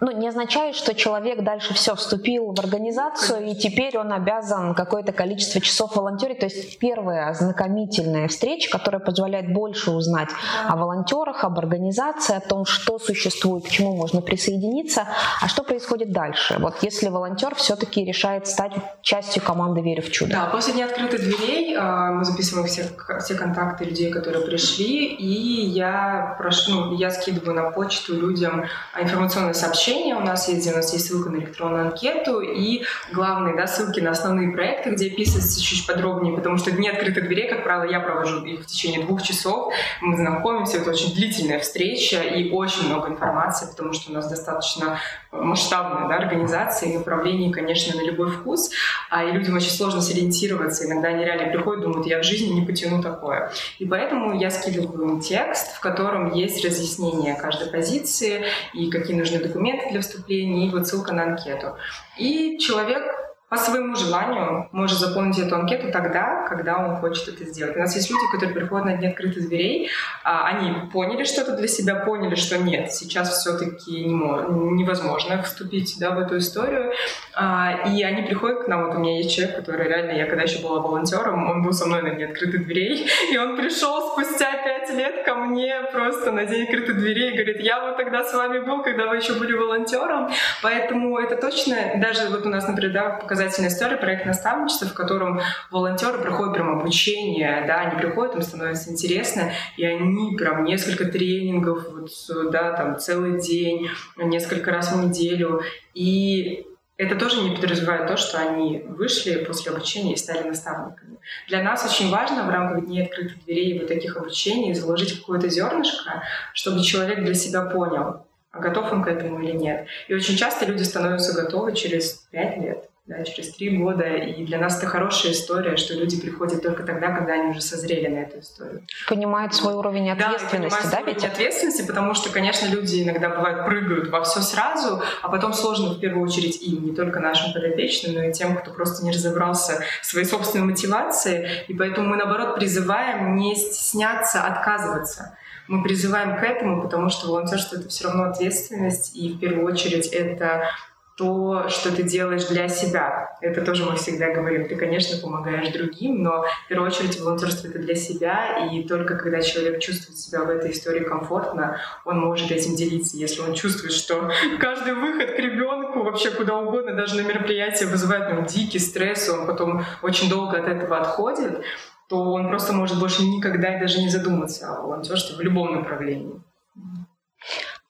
[0.00, 5.12] ну, не означает, что человек дальше все вступил в организацию, и теперь он обязан какое-то
[5.12, 6.40] количество часов волонтерить.
[6.40, 10.28] То есть первая ознакомительная встреча, которая позволяет больше узнать
[10.68, 15.08] о волонтерах, об организации, о том, что существует, к чему можно присоединиться,
[15.40, 16.56] а что происходит дальше.
[16.58, 20.32] Вот если волонтер все-таки решает стать частью команды «Верю в чудо».
[20.32, 22.84] Да, после дня открытых дверей а, мы записываем все,
[23.20, 28.64] все контакты людей, которые пришли, и я, прошу, ну, я скидываю на почту людям
[29.00, 33.54] информационное сообщение сообщения у нас есть, у нас есть ссылка на электронную анкету и главные
[33.56, 37.62] да, ссылки на основные проекты, где описывается чуть подробнее, потому что дни открытых дверей, как
[37.62, 39.72] правило, я провожу их в течение двух часов.
[40.00, 44.98] Мы знакомимся, это очень длительная встреча и очень много информации, потому что у нас достаточно
[45.30, 48.70] масштабная да, организация и направление, конечно, на любой вкус.
[49.10, 50.86] А, и людям очень сложно сориентироваться.
[50.86, 53.52] Иногда они реально приходят, думают, я в жизни не потяну такое.
[53.78, 59.38] И поэтому я скидываю им текст, в котором есть разъяснение каждой позиции и какие нужны
[59.38, 61.76] документы для вступления, и вот ссылка на анкету.
[62.18, 63.02] И человек
[63.48, 67.76] по своему желанию может заполнить эту анкету тогда, когда он хочет это сделать.
[67.76, 69.88] У нас есть люди, которые приходят на дни открытых дверей,
[70.24, 76.18] а, они поняли что-то для себя, поняли, что нет, сейчас все-таки невозможно вступить да, в
[76.18, 76.92] эту историю,
[77.34, 80.42] а, и они приходят к нам, вот у меня есть человек, который реально, я когда
[80.42, 84.54] еще была волонтером, он был со мной на дне открытых дверей, и он пришел спустя
[84.64, 88.34] пять лет ко мне просто на день открытых дверей и говорит, я вот тогда с
[88.34, 90.30] вами был, когда вы еще были волонтером,
[90.62, 95.42] поэтому это точно, даже вот у нас, например, да, показательная история, проект наставничества, в котором
[95.70, 101.86] волонтеры проходят прям обучение, да, они приходят, им становится интересно, и они прям несколько тренингов,
[101.92, 102.10] вот,
[102.50, 105.60] да, там целый день, несколько раз в неделю,
[105.92, 111.18] и это тоже не подразумевает то, что они вышли после обучения и стали наставниками.
[111.46, 115.50] Для нас очень важно в рамках дней открытых дверей и вот таких обучений заложить какое-то
[115.50, 116.22] зернышко,
[116.54, 119.88] чтобы человек для себя понял, готов он к этому или нет.
[120.08, 124.04] И очень часто люди становятся готовы через пять лет да, через три года.
[124.04, 128.08] И для нас это хорошая история, что люди приходят только тогда, когда они уже созрели
[128.08, 128.82] на эту историю.
[129.08, 131.18] Понимают свой уровень ответственности, да, да ведь?
[131.18, 135.94] Уровень ответственности, потому что, конечно, люди иногда бывают прыгают во все сразу, а потом сложно
[135.94, 139.84] в первую очередь им, не только нашим подопечным, но и тем, кто просто не разобрался
[140.02, 141.48] в своей собственной мотивации.
[141.68, 145.36] И поэтому мы, наоборот, призываем не стесняться отказываться
[145.68, 150.06] мы призываем к этому, потому что волонтерство— это все равно ответственность, и в первую очередь
[150.06, 150.70] это
[151.16, 153.36] то, что ты делаешь для себя.
[153.40, 154.68] Это тоже мы всегда говорим.
[154.68, 159.40] Ты, конечно, помогаешь другим, но в первую очередь волонтерство— это для себя, и только когда
[159.40, 163.16] человек чувствует себя в этой истории комфортно, он может этим делиться.
[163.16, 168.34] Если он чувствует, что каждый выход к ребенку вообще куда угодно, даже на мероприятие вызывает
[168.34, 171.62] ну, дикий стресс, он потом очень долго от этого отходит,
[172.10, 176.42] то он просто может больше никогда и даже не задуматься о волонтерстве в любом направлении.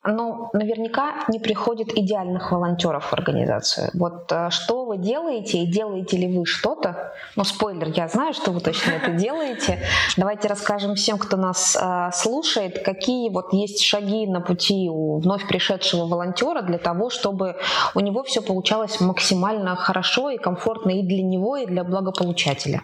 [0.07, 3.90] Но наверняка не приходит идеальных волонтеров в организацию.
[3.95, 7.12] Вот э, что вы делаете и делаете ли вы что-то?
[7.35, 9.79] Ну, спойлер, я знаю, что вы точно это делаете.
[10.16, 15.47] Давайте расскажем всем, кто нас э, слушает, какие вот есть шаги на пути у вновь
[15.49, 17.57] пришедшего волонтера для того, чтобы
[17.95, 22.83] у него все получалось максимально хорошо и комфортно и для него, и для благополучателя.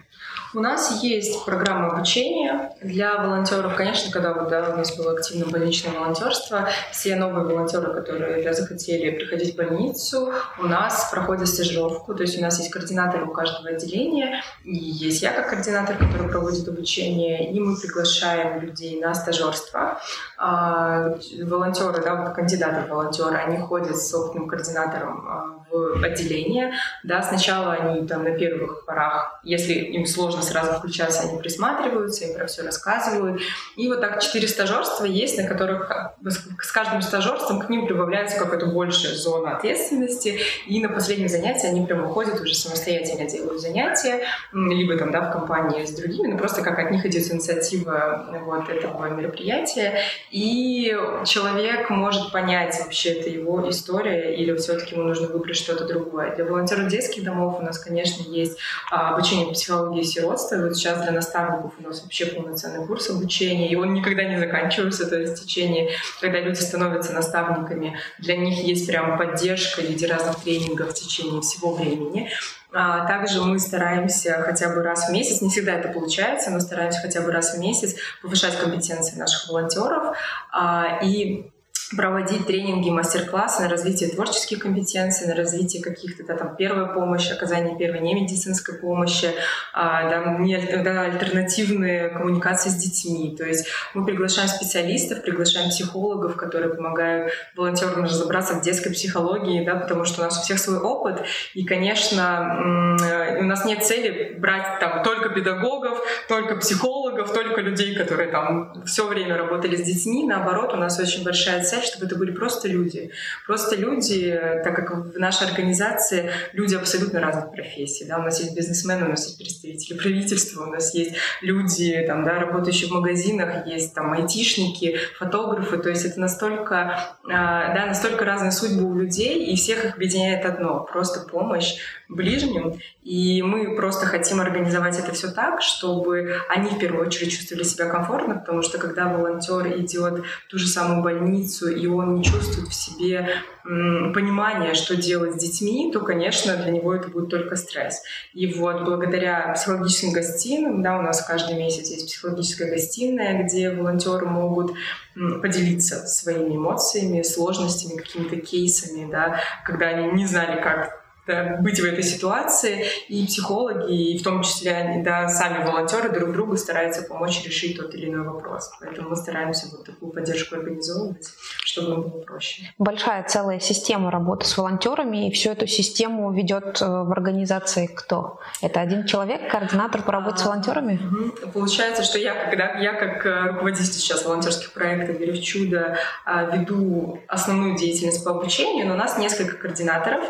[0.53, 3.75] У нас есть программа обучения для волонтеров.
[3.75, 8.53] Конечно, когда вот, да, у нас было активно больничное волонтерство, все новые волонтеры, которые да,
[8.53, 12.13] захотели приходить в больницу, у нас проходят стажировку.
[12.13, 16.29] То есть у нас есть координатор у каждого отделения, и есть я как координатор, который
[16.29, 19.99] проводит обучение, и мы приглашаем людей на стажерство.
[20.37, 26.73] А, волонтеры, да, вот кандидаты в волонтеры, они ходят с опытным координатором а, в отделение.
[27.03, 32.35] Да, сначала они там на первых порах, если им сложно сразу включаться, они присматриваются, им
[32.35, 33.41] про все рассказывают.
[33.75, 35.91] И вот так четыре стажерства есть, на которых
[36.23, 40.39] с каждым стажерством к ним прибавляется какая-то большая зона ответственности.
[40.67, 45.31] И на последнем занятии они прям выходят уже самостоятельно делают занятия, либо там, да, в
[45.31, 49.99] компании с другими, но просто как от них идет инициатива вот этого мероприятия.
[50.31, 56.35] И человек может понять вообще, это его история, или все-таки ему нужно выбрать что-то другое.
[56.35, 58.57] Для волонтеров детских домов у нас, конечно, есть
[58.91, 60.57] а, обучение по психологии сиротства.
[60.57, 65.07] Вот сейчас для наставников у нас вообще полноценный курс обучения, и он никогда не заканчивается.
[65.07, 70.07] То есть в течение, когда люди становятся наставниками, для них есть прям поддержка в виде
[70.07, 72.29] разных тренингов в течение всего времени.
[72.75, 77.01] А также мы стараемся хотя бы раз в месяц, не всегда это получается, но стараемся
[77.01, 80.17] хотя бы раз в месяц повышать компетенции наших волонтеров.
[80.51, 81.52] А, и
[81.95, 87.77] проводить тренинги, мастер-классы на развитие творческих компетенций, на развитие каких-то да, там первой помощи, оказание
[87.77, 89.29] первой немедицинской помощи,
[89.73, 93.35] а, да, не, да, альтернативные коммуникации с детьми.
[93.37, 99.75] То есть мы приглашаем специалистов, приглашаем психологов, которые помогают волонтерам разобраться в детской психологии, да,
[99.75, 102.97] потому что у нас у всех свой опыт, и, конечно,
[103.39, 109.07] у нас нет цели брать там только педагогов, только психологов, только людей, которые там все
[109.07, 110.25] время работали с детьми.
[110.25, 113.11] Наоборот, у нас очень большая цель чтобы это были просто люди.
[113.45, 118.05] Просто люди, так как в нашей организации люди абсолютно разных профессий.
[118.05, 118.19] Да?
[118.19, 122.39] У нас есть бизнесмены, у нас есть представители правительства, у нас есть люди, там, да,
[122.39, 125.77] работающие в магазинах, есть там айтишники, фотографы.
[125.77, 130.45] То есть это настолько, а, да, настолько разные судьбы у людей, и всех их объединяет
[130.45, 131.75] одно— просто помощь
[132.09, 132.79] ближним.
[133.03, 137.89] И мы просто хотим организовать это все так, чтобы они в первую очередь чувствовали себя
[137.89, 142.69] комфортно, потому что когда волонтер идет в ту же самую больницу, и он не чувствует
[142.69, 143.27] в себе
[143.63, 148.01] понимания, что делать с детьми, то, конечно, для него это будет только стресс.
[148.33, 154.25] И вот благодаря психологическим гостиным, да, у нас каждый месяц есть психологическая гостиная, где волонтеры
[154.25, 154.73] могут
[155.13, 161.85] поделиться своими эмоциями, сложностями, какими-то кейсами, да, когда они не знали, как да, быть в
[161.85, 167.43] этой ситуации, и психологи, и в том числе да, сами волонтеры друг другу стараются помочь
[167.45, 168.71] решить тот или иной вопрос.
[168.81, 171.27] Поэтому мы стараемся вот такую поддержку организовывать,
[171.63, 172.63] чтобы было проще.
[172.77, 178.39] Большая целая система работы с волонтерами, и всю эту систему ведет э, в организации кто?
[178.61, 180.95] Это один человек, координатор по работе с волонтерами?
[180.95, 181.51] Угу.
[181.51, 186.43] Получается, что я, когда я как э, руководитель сейчас волонтерских проектов «Верю в чудо» а,
[186.43, 190.23] веду основную деятельность по обучению, но у нас несколько координаторов,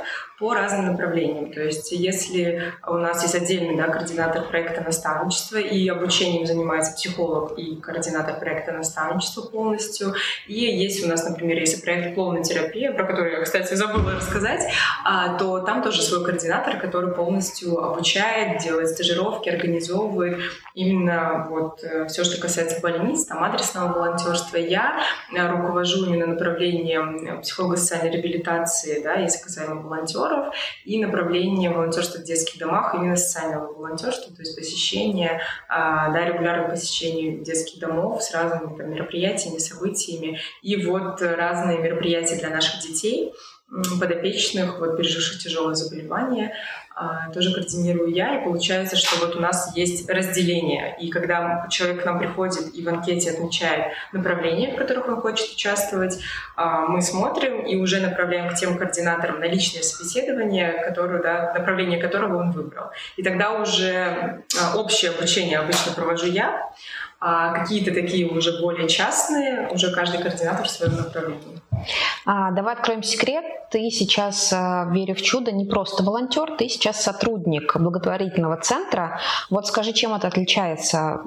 [0.44, 1.54] по разным направлениям.
[1.54, 7.58] То есть если у нас есть отдельный да, координатор проекта наставничества, и обучением занимается психолог
[7.58, 10.14] и координатор проекта наставничества полностью,
[10.46, 14.70] и есть у нас, например, если проект «Клоунная терапия», про который я, кстати, забыла рассказать,
[15.06, 20.40] а, то там тоже свой координатор, который полностью обучает, делает стажировки, организовывает
[20.76, 24.58] именно вот э, все, что касается больниц, там адресного волонтерства.
[24.58, 25.00] Я
[25.34, 30.54] э, руковожу именно направлением психолого-социальной реабилитации, да, если касаемо волонтера, волонтеров
[30.86, 36.70] и направление волонтерства в детских домах, именно социального волонтерства, то есть посещение, а, да, регулярное
[36.70, 40.40] посещение детских домов с разными там, мероприятиями, событиями.
[40.62, 43.34] И вот разные мероприятия для наших детей
[44.00, 46.54] подопечных, вот, переживших тяжелые заболевания.
[46.96, 50.96] А, тоже координирую я, и получается, что вот у нас есть разделение.
[51.00, 55.56] И когда человек к нам приходит и в анкете отмечает направления, в которых он хочет
[55.56, 56.20] участвовать,
[56.56, 62.00] а, мы смотрим и уже направляем к тем координаторам на личное собеседование, которое, да, направление
[62.00, 62.92] которого он выбрал.
[63.18, 66.70] И тогда уже а, общее обучение обычно провожу я,
[67.26, 71.62] а какие-то такие уже более частные, уже каждый координатор в своем направлении.
[72.26, 73.46] А, давай откроем секрет.
[73.72, 79.22] Ты сейчас, а, верю в чудо, не просто волонтер, ты сейчас сотрудник благотворительного центра.
[79.50, 81.22] Вот скажи, чем это отличается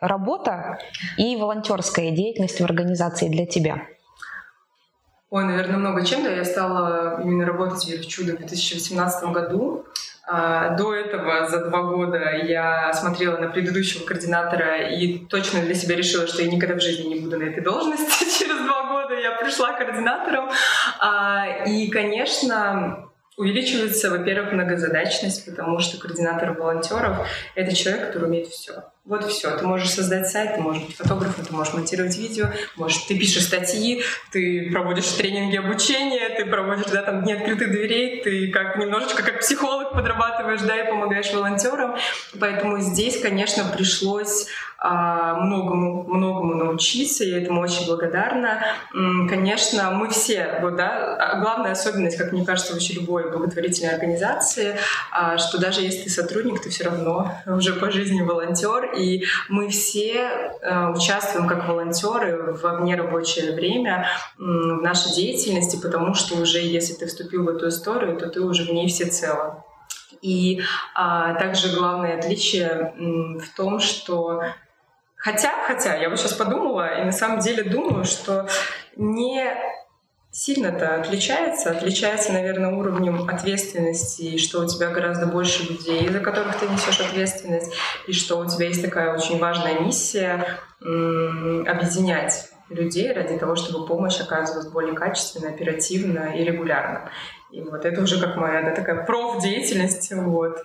[0.00, 0.78] работа
[1.18, 3.82] и волонтерская деятельность в организации для тебя?
[5.28, 6.24] Ой, наверное, много чем.
[6.24, 9.84] Да, я стала именно работать в «Верх чудо» в 2018 году.
[10.28, 15.94] А, до этого за два года я смотрела на предыдущего координатора и точно для себя
[15.94, 18.24] решила, что я никогда в жизни не буду на этой должности.
[18.38, 20.50] Через два года я пришла координатором.
[20.98, 28.82] А, и, конечно, увеличивается, во-первых, многозадачность, потому что координатор волонтеров— это человек, который умеет все.
[29.06, 29.56] Вот все.
[29.56, 33.44] Ты можешь создать сайт, ты можешь быть фотографом, ты можешь монтировать видео, можешь, ты пишешь
[33.44, 39.22] статьи, ты проводишь тренинги обучения, ты проводишь да, там, дни открытых дверей, ты как немножечко
[39.22, 41.94] как психолог подрабатываешь, да, и помогаешь волонтерам.
[42.40, 48.62] Поэтому здесь, конечно, пришлось а, многому, многому научиться, я этому очень благодарна.
[49.28, 54.76] Конечно, мы все, вот, да, а, главная особенность, как мне кажется, вообще любой благотворительной организации,
[55.10, 59.68] а, что даже если ты сотрудник, ты все равно уже по жизни волонтер, и мы
[59.68, 64.06] все э, участвуем как волонтеры в нерабочее время
[64.38, 68.64] в нашей деятельности, потому что уже если ты вступил в эту историю, то ты уже
[68.64, 69.64] в ней всецело.
[70.22, 70.62] И
[70.94, 72.94] а, также главное отличие
[73.38, 74.42] в том, что
[75.16, 78.48] хотя, хотя, я вот сейчас подумала и на самом деле думаю, что
[78.96, 79.44] не
[80.36, 81.70] сильно-то отличается.
[81.70, 87.72] Отличается, наверное, уровнем ответственности, что у тебя гораздо больше людей, за которых ты несешь ответственность,
[88.06, 90.44] и что у тебя есть такая очень важная миссия
[90.80, 97.10] объединять людей ради того, чтобы помощь оказывалась более качественно, оперативно и регулярно.
[97.50, 100.12] И вот это уже как моя да, такая профдеятельность.
[100.12, 100.62] Вот.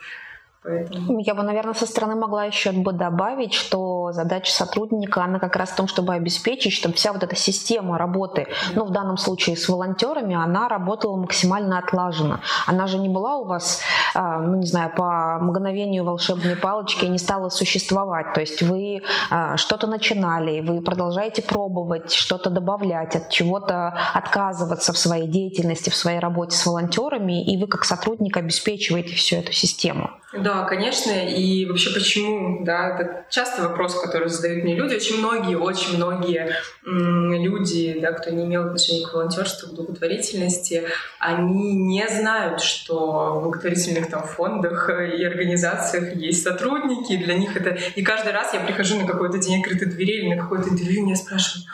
[0.63, 1.19] Поэтому...
[1.19, 5.69] Я бы, наверное, со стороны могла еще бы добавить, что задача сотрудника, она как раз
[5.69, 9.69] в том, чтобы обеспечить, чтобы вся вот эта система работы, ну, в данном случае с
[9.69, 12.41] волонтерами, она работала максимально отлаженно.
[12.65, 13.81] Она же не была у вас,
[14.15, 18.33] а, ну, не знаю, по мгновению волшебной палочки не стала существовать.
[18.33, 24.97] То есть вы а, что-то начинали, вы продолжаете пробовать, что-то добавлять, от чего-то отказываться в
[24.97, 30.09] своей деятельности, в своей работе с волонтерами, и вы как сотрудник обеспечиваете всю эту систему.
[30.33, 31.11] Да, конечно.
[31.11, 34.95] И вообще почему, да, это частый вопрос, который задают мне люди.
[34.95, 40.83] Очень многие, очень многие люди, да, кто не имел отношения к волонтерству, к благотворительности,
[41.19, 47.15] они не знают, что в благотворительных там фондах и организациях есть сотрудники.
[47.17, 47.77] Для них это...
[47.95, 51.15] И каждый раз я прихожу на какой-то день открытой двери или на какое-то интервью, меня
[51.15, 51.67] спрашивают,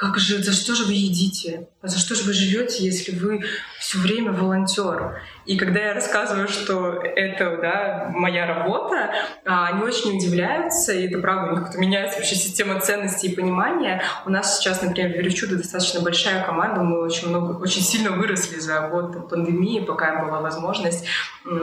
[0.00, 1.68] как же, за что же вы едите?
[1.82, 3.42] А за что же вы живете, если вы
[3.78, 5.20] все время волонтер?
[5.44, 9.10] И когда я рассказываю, что это да, моя работа,
[9.44, 14.02] а, они очень удивляются, и это правда, у них меняется вообще система ценностей и понимания.
[14.24, 18.58] У нас сейчас, например, в Верючудо достаточно большая команда, мы очень много, очень сильно выросли
[18.58, 21.04] за год пандемии, пока была возможность,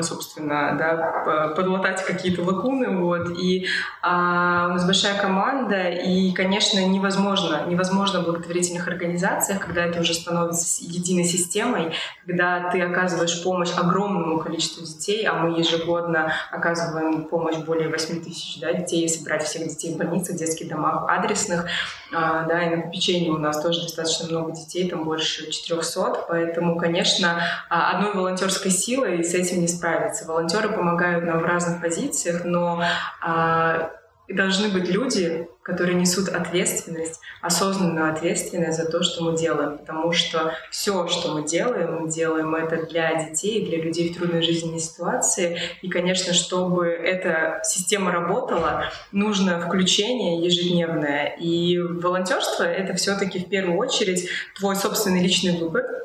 [0.02, 3.40] собственно, да, подлатать какие-то лакуны, вот.
[3.40, 3.68] И
[4.04, 10.84] а, у нас большая команда, и, конечно, невозможно, невозможно благотворительных организациях, когда это уже становится
[10.84, 11.94] единой системой,
[12.26, 18.60] когда ты оказываешь помощь огромному количеству детей, а мы ежегодно оказываем помощь более 8 тысяч
[18.60, 21.66] да, детей, если брать всех детей в больницах, детских домах, адресных,
[22.14, 26.78] а, да, и на попечении у нас тоже достаточно много детей, там больше 400, поэтому,
[26.78, 30.26] конечно, а, одной волонтерской силой с этим не справиться.
[30.26, 32.84] Волонтеры помогают нам в разных позициях, но
[33.22, 33.92] а,
[34.30, 39.78] должны быть люди, которые несут ответственность, осознанную ответственность за то, что мы делаем.
[39.78, 44.42] Потому что все, что мы делаем, мы делаем это для детей, для людей в трудной
[44.42, 45.60] жизненной ситуации.
[45.82, 51.36] И, конечно, чтобы эта система работала, нужно включение ежедневное.
[51.38, 55.97] И волонтерство— это все-таки в первую очередь твой собственный личный выбор,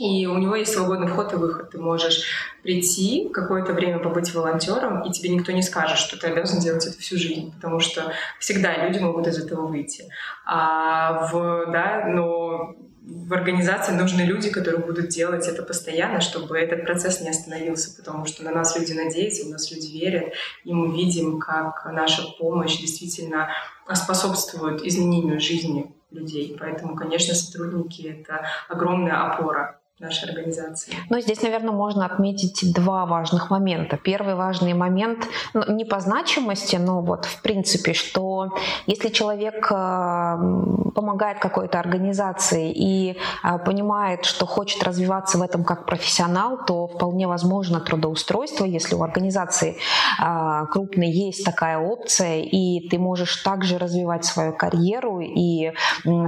[0.00, 1.70] и у него есть свободный вход и выход.
[1.70, 2.22] Ты можешь
[2.62, 6.98] прийти, какое-то время побыть волонтером, и тебе никто не скажет, что ты обязан делать это
[6.98, 10.06] всю жизнь, потому что всегда люди могут из этого выйти.
[10.46, 16.86] А в, да, но в организации нужны люди, которые будут делать это постоянно, чтобы этот
[16.86, 20.32] процесс не остановился, потому что на нас люди надеются, у нас люди верят,
[20.64, 23.50] и мы видим, как наша помощь действительно
[23.92, 26.56] способствует изменению жизни людей.
[26.58, 30.94] Поэтому, конечно, сотрудники— это огромная опора нашей организации.
[31.10, 33.98] Ну, здесь, наверное, можно отметить два важных момента.
[33.98, 38.48] Первый важный момент, ну, не по значимости, но вот в принципе, что
[38.86, 40.36] если человек э,
[40.94, 43.10] помогает какой-то организации и
[43.44, 49.02] э, понимает, что хочет развиваться в этом как профессионал, то вполне возможно трудоустройство, если у
[49.02, 49.76] организации
[50.18, 55.72] э, крупной есть такая опция, и ты можешь также развивать свою карьеру и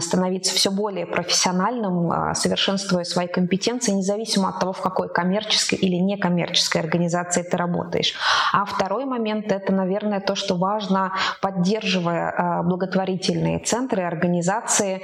[0.00, 5.96] становиться все более профессиональным, совершенствуя свои компетенции компетенции независимо от того, в какой коммерческой или
[5.96, 8.14] некоммерческой организации ты работаешь.
[8.52, 15.02] А второй момент— это, наверное, то, что важно, поддерживая а, благотворительные центры, организации,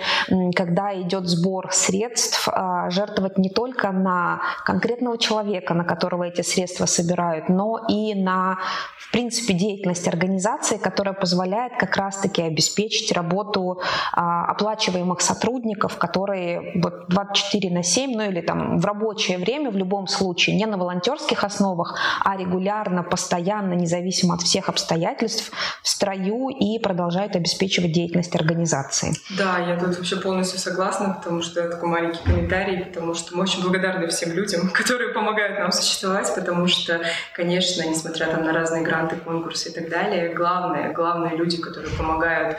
[0.56, 6.86] когда идет сбор средств, а, жертвовать не только на конкретного человека, на которого эти средства
[6.86, 8.58] собирают, но и на,
[8.98, 13.80] в принципе, деятельность организации, которая позволяет как раз-таки обеспечить работу
[14.12, 19.76] а, оплачиваемых сотрудников, которые вот 24 на 7, ну или там в рабочее время в
[19.76, 26.48] любом случае, не на волонтерских основах, а регулярно, постоянно, независимо от всех обстоятельств, в строю
[26.48, 29.12] и продолжают обеспечивать деятельность организации.
[29.36, 33.60] Да, я тут вообще полностью согласна, потому что такой маленький комментарий, потому что мы очень
[33.60, 37.02] благодарны всем людям, которые помогают нам существовать, потому что,
[37.36, 42.56] конечно, несмотря там на разные гранты, конкурсы и так далее, главное, главные люди, которые помогают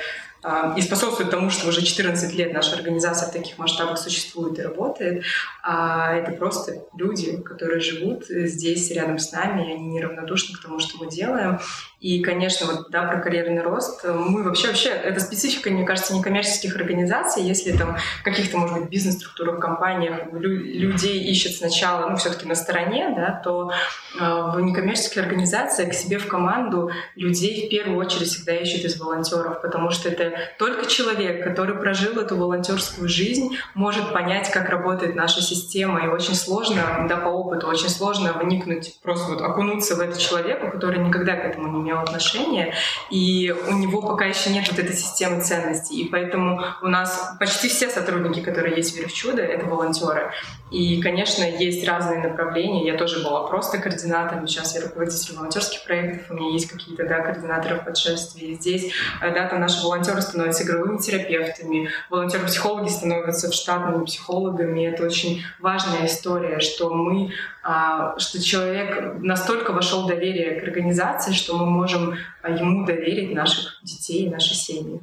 [0.78, 5.24] и способствует тому, что уже 14 лет наша организация в таких масштабах существует и работает.
[5.64, 10.80] А это просто люди, которые живут здесь рядом с нами, и они неравнодушны к тому,
[10.80, 11.60] что мы делаем.
[12.00, 14.06] И, конечно, вот, да, про карьерный рост.
[14.06, 17.44] Мы вообще, вообще, это специфика, мне кажется, некоммерческих организаций.
[17.44, 23.42] Если там каких-то, может быть, бизнес-структурах, компаниях людей ищут сначала, ну, все-таки на стороне, да,
[23.44, 23.72] то
[24.18, 28.98] э, в некоммерческих организациях к себе в команду людей в первую очередь всегда ищут из
[28.98, 35.16] волонтеров, потому что это только человек, который прожил эту волонтерскую жизнь, может понять, как работает
[35.16, 36.06] наша система.
[36.06, 40.70] И очень сложно, да, по опыту, очень сложно вникнуть, просто вот окунуться в этого человека,
[40.70, 42.74] который никогда к этому не имел отношения,
[43.10, 46.02] и у него пока еще нет вот этой системы ценностей.
[46.02, 50.32] И поэтому у нас почти все сотрудники, которые есть в «Вере в чудо», это волонтеры.
[50.72, 52.86] И, конечно, есть разные направления.
[52.86, 57.22] Я тоже была просто координатором, сейчас я руководитель волонтерских проектов, у меня есть какие-то да,
[57.22, 58.54] координаторы в подшествии.
[58.54, 58.92] Здесь
[59.22, 64.86] э, да, там наши волонтеры становятся игровыми терапевтами, волонтеры-психологи становятся штатными психологами.
[64.86, 71.34] Это очень важная история, что мы а, что человек настолько вошел в доверие к организации,
[71.34, 75.02] что мы можем а, ему доверить наших детей, наши семьи.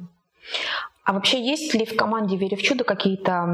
[1.03, 3.45] А вообще есть ли в команде «Вере в чудо» какие-то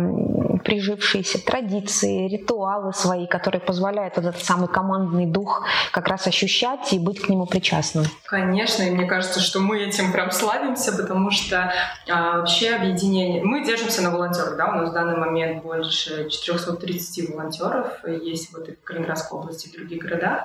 [0.64, 7.22] прижившиеся традиции, ритуалы свои, которые позволяют этот самый командный дух как раз ощущать и быть
[7.22, 8.06] к нему причастным?
[8.26, 11.72] Конечно, и мне кажется, что мы этим прям славимся, потому что
[12.10, 13.44] а, вообще объединение...
[13.44, 18.68] Мы держимся на волонтерах, да, у нас в данный момент больше 430 волонтеров, есть вот
[18.70, 20.44] и в Калининградской области, и в других городах.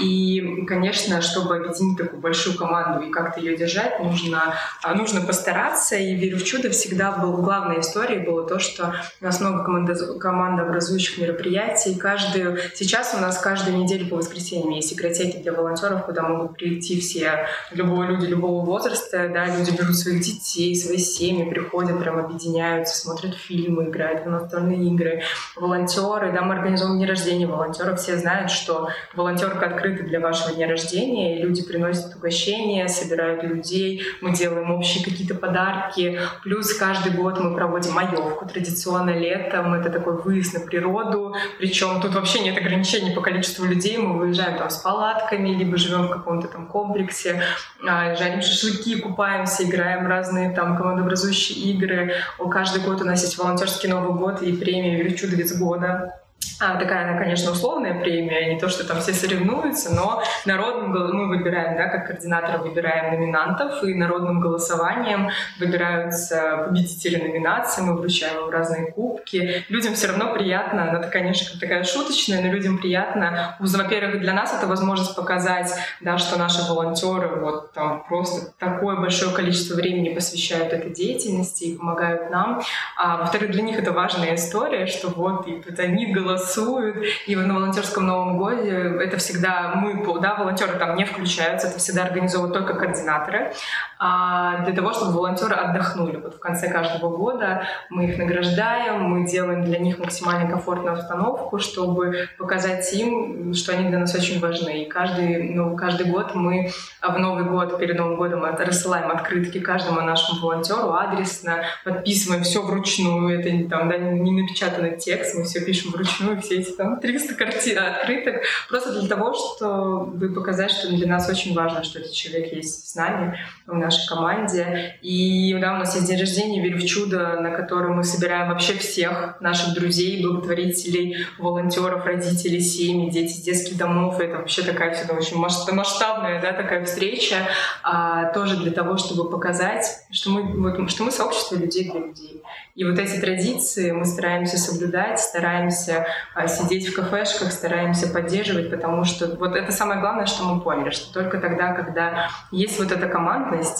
[0.00, 5.96] И, конечно, чтобы объединить такую большую команду и как-то ее держать, нужно, а, нужно постараться,
[5.96, 11.18] и верю в чудо всегда был главной историей было то, что у нас много командообразующих
[11.18, 11.94] мероприятий.
[11.94, 17.00] Каждую, сейчас у нас каждую неделю по воскресеньям есть игротеки для волонтеров, куда могут прийти
[17.00, 19.28] все любого люди любого возраста.
[19.32, 24.84] Да, люди берут своих детей, свои семьи, приходят, прям объединяются, смотрят фильмы, играют в настольные
[24.88, 25.22] игры.
[25.56, 28.00] Волонтеры, да, мы организуем дни рождения волонтеров.
[28.00, 34.02] Все знают, что волонтерка открыта для вашего дня рождения, и люди приносят угощения, собирают людей,
[34.20, 36.18] мы делаем общие какие-то подарки.
[36.42, 42.00] Плюс каждый год мы проводим маевку традиционно лет летом, это такой выезд на природу, причем
[42.00, 46.10] тут вообще нет ограничений по количеству людей, мы выезжаем там с палатками, либо живем в
[46.10, 47.42] каком-то там комплексе,
[47.86, 52.14] а, жарим шашлыки, купаемся, играем разные там командообразующие игры.
[52.50, 57.18] Каждый год у нас есть волонтерский Новый год и премия «Величудовец года», а, такая, она,
[57.18, 62.06] конечно, условная премия, не то, что там все соревнуются, но народным мы выбираем, да, как
[62.06, 69.64] координаторы выбираем номинантов, и народным голосованием выбираются победители номинаций, мы вручаем им разные кубки.
[69.70, 73.56] Людям все равно приятно, она, конечно, такая шуточная, но людям приятно.
[73.58, 79.34] Во-первых, для нас это возможность показать, да, что наши волонтеры вот там просто такое большое
[79.34, 82.60] количество времени посвящают этой деятельности и помогают нам.
[82.96, 87.04] А во-вторых, для них это важная история, что вот, и вот они голосуют голосуют.
[87.26, 88.70] И на волонтерском Новом Годе
[89.00, 93.52] это всегда мы, да, волонтеры там не включаются, это всегда организовывают только координаторы,
[94.00, 96.16] для того, чтобы волонтеры отдохнули.
[96.16, 101.58] Вот в конце каждого года мы их награждаем, мы делаем для них максимально комфортную обстановку,
[101.58, 104.84] чтобы показать им, что они для нас очень важны.
[104.84, 106.70] И каждый, ну, каждый год мы
[107.02, 113.38] в Новый год, перед Новым годом рассылаем открытки каждому нашему волонтеру адресно, подписываем все вручную,
[113.38, 117.78] это там, да, не напечатанный текст, мы все пишем вручную, все эти там 300 картин
[117.78, 122.88] открыток, просто для того, чтобы показать, что для нас очень важно, что этот человек есть
[122.88, 123.38] с нами.
[123.66, 124.96] У нас нашей команде.
[125.02, 128.74] И да, у нас есть день рождения «Верю в чудо», на который мы собираем вообще
[128.74, 134.20] всех наших друзей, благотворителей, волонтеров, родителей, семьи, дети из детских домов.
[134.20, 137.36] Это вообще такая всегда очень масштабная да, такая встреча,
[137.82, 142.42] а, тоже для того, чтобы показать, что мы, вот, что мы сообщество людей для людей.
[142.74, 149.04] И вот эти традиции мы стараемся соблюдать, стараемся а, сидеть в кафешках, стараемся поддерживать, потому
[149.04, 153.08] что вот это самое главное, что мы поняли, что только тогда, когда есть вот эта
[153.08, 153.79] командность,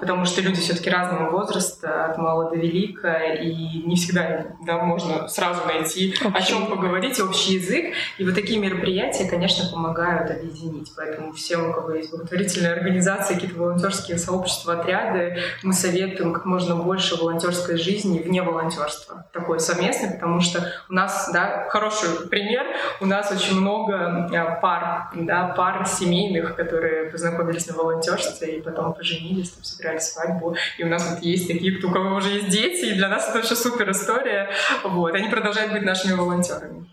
[0.00, 5.28] потому что люди все-таки разного возраста, от мала до велика, и не всегда да, можно
[5.28, 6.38] сразу найти, общий.
[6.38, 7.94] о чем поговорить, общий язык.
[8.18, 10.90] И вот такие мероприятия, конечно, помогают объединить.
[10.96, 16.74] Поэтому всем, у кого есть благотворительные организации, какие-то волонтерские сообщества, отряды, мы советуем как можно
[16.76, 19.26] больше волонтерской жизни вне волонтерства.
[19.32, 22.64] Такое совместное, потому что у нас, да, хороший пример,
[23.00, 28.94] у нас очень много э, пар, да, пар семейных, которые познакомились на волонтерстве и потом
[28.94, 30.54] поженились, там, сыграли свадьбу.
[30.78, 33.38] И у нас вот есть такие, у кого уже есть дети, и для нас это
[33.38, 34.50] вообще супер история.
[34.84, 35.14] Вот.
[35.14, 36.86] Они продолжают быть нашими волонтерами.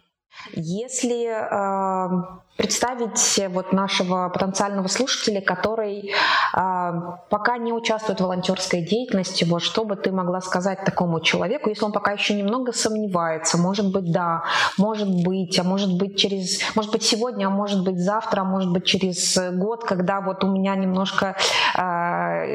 [0.54, 6.92] Если э, представить вот нашего потенциального слушателя, который э,
[7.30, 11.86] пока не участвует в волонтерской деятельности, вот что бы ты могла сказать такому человеку, если
[11.86, 14.44] он пока еще немного сомневается, может быть, да,
[14.78, 18.72] может быть, а может быть через, может быть сегодня, а может быть завтра, а может
[18.72, 21.36] быть через год, когда вот у меня немножко
[21.76, 21.82] э,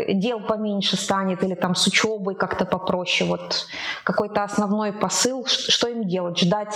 [0.08, 3.66] дел поменьше станет или там с учебой как-то попроще, вот
[4.04, 6.74] какой-то основной посыл, что им делать, ждать,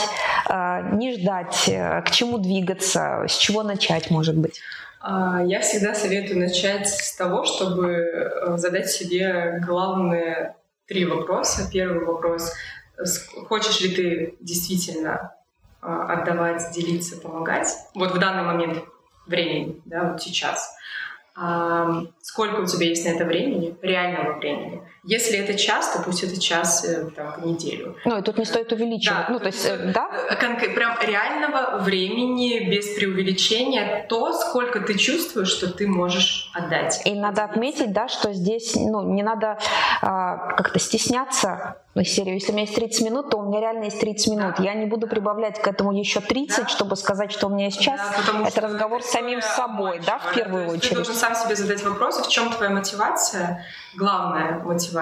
[0.49, 4.61] э, не ждать, э, к чему двигаться, с чего начать, может быть?
[5.01, 10.55] А, я всегда советую начать с того, чтобы э, задать себе главные
[10.87, 11.69] три вопроса.
[11.73, 12.53] Первый вопрос—
[13.49, 15.33] хочешь ли ты действительно
[15.81, 17.69] отдавать, делиться, помогать?
[17.95, 18.83] Вот в данный момент
[19.27, 20.77] времени, да, вот сейчас.
[22.23, 24.81] Сколько у тебя есть на это времени, реального времени?
[25.07, 27.97] Если это час, то пусть это час э, там, в неделю.
[28.05, 29.27] Ну, и тут не стоит увеличивать.
[29.29, 30.11] Да, ну, то есть, э, да?
[30.29, 37.03] Э, Конк- прям реального времени, без преувеличения, то, сколько ты чувствуешь, что ты можешь отдать.
[37.05, 39.59] И надо отметить, да, что здесь ну, не надо
[40.03, 43.85] а, как-то стесняться ну, серию, если у меня есть 30 минут, то у меня реально
[43.85, 44.55] есть 30 минут.
[44.59, 44.63] Да.
[44.63, 46.69] Я не буду прибавлять к этому еще 30, да.
[46.69, 47.99] чтобы сказать, что у меня есть час.
[47.99, 50.91] Да, это разговор с самим собой, да, в первую очередь.
[50.91, 54.96] Ты должен сам себе задать вопрос, в чем твоя мотивация, главная мотивация.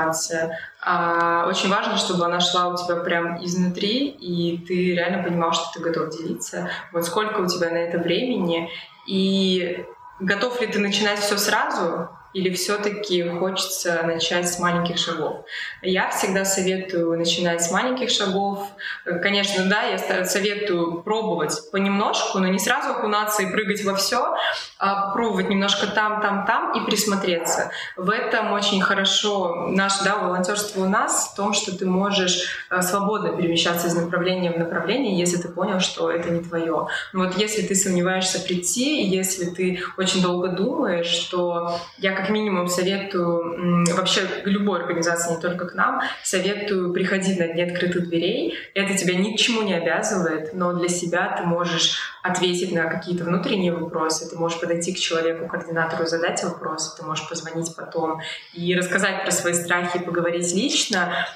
[0.81, 5.73] А, очень важно, чтобы она шла у тебя прям изнутри, и ты реально понимал, что
[5.73, 6.69] ты готов делиться.
[6.93, 8.69] Вот сколько у тебя на это времени,
[9.07, 9.85] и
[10.21, 15.45] готов ли ты начинать все сразу, или все-таки хочется начать с маленьких шагов?
[15.83, 18.67] Я всегда советую начинать с маленьких шагов.
[19.05, 24.37] Конечно, да, я советую пробовать понемножку, но не сразу окунаться и прыгать во все,
[24.79, 27.71] а пробовать немножко там, там, там и присмотреться.
[27.97, 32.83] В этом очень хорошо наше да, волонтерство у нас в том, что ты можешь э,
[32.83, 36.89] свободно перемещаться из направления в направление, если ты понял, что это не твое.
[37.13, 42.33] Но вот если ты сомневаешься прийти, если ты очень долго думаешь, то я как как
[42.33, 48.55] минимум советую вообще любой организации, не только к нам, советую приходить на дни открытых дверей.
[48.73, 53.25] Это тебя ни к чему не обязывает, но для себя ты можешь ответить на какие-то
[53.25, 58.21] внутренние вопросы, ты можешь подойти к человеку, координатору, задать вопросы, ты можешь позвонить потом
[58.55, 61.27] и рассказать про свои страхи, поговорить лично.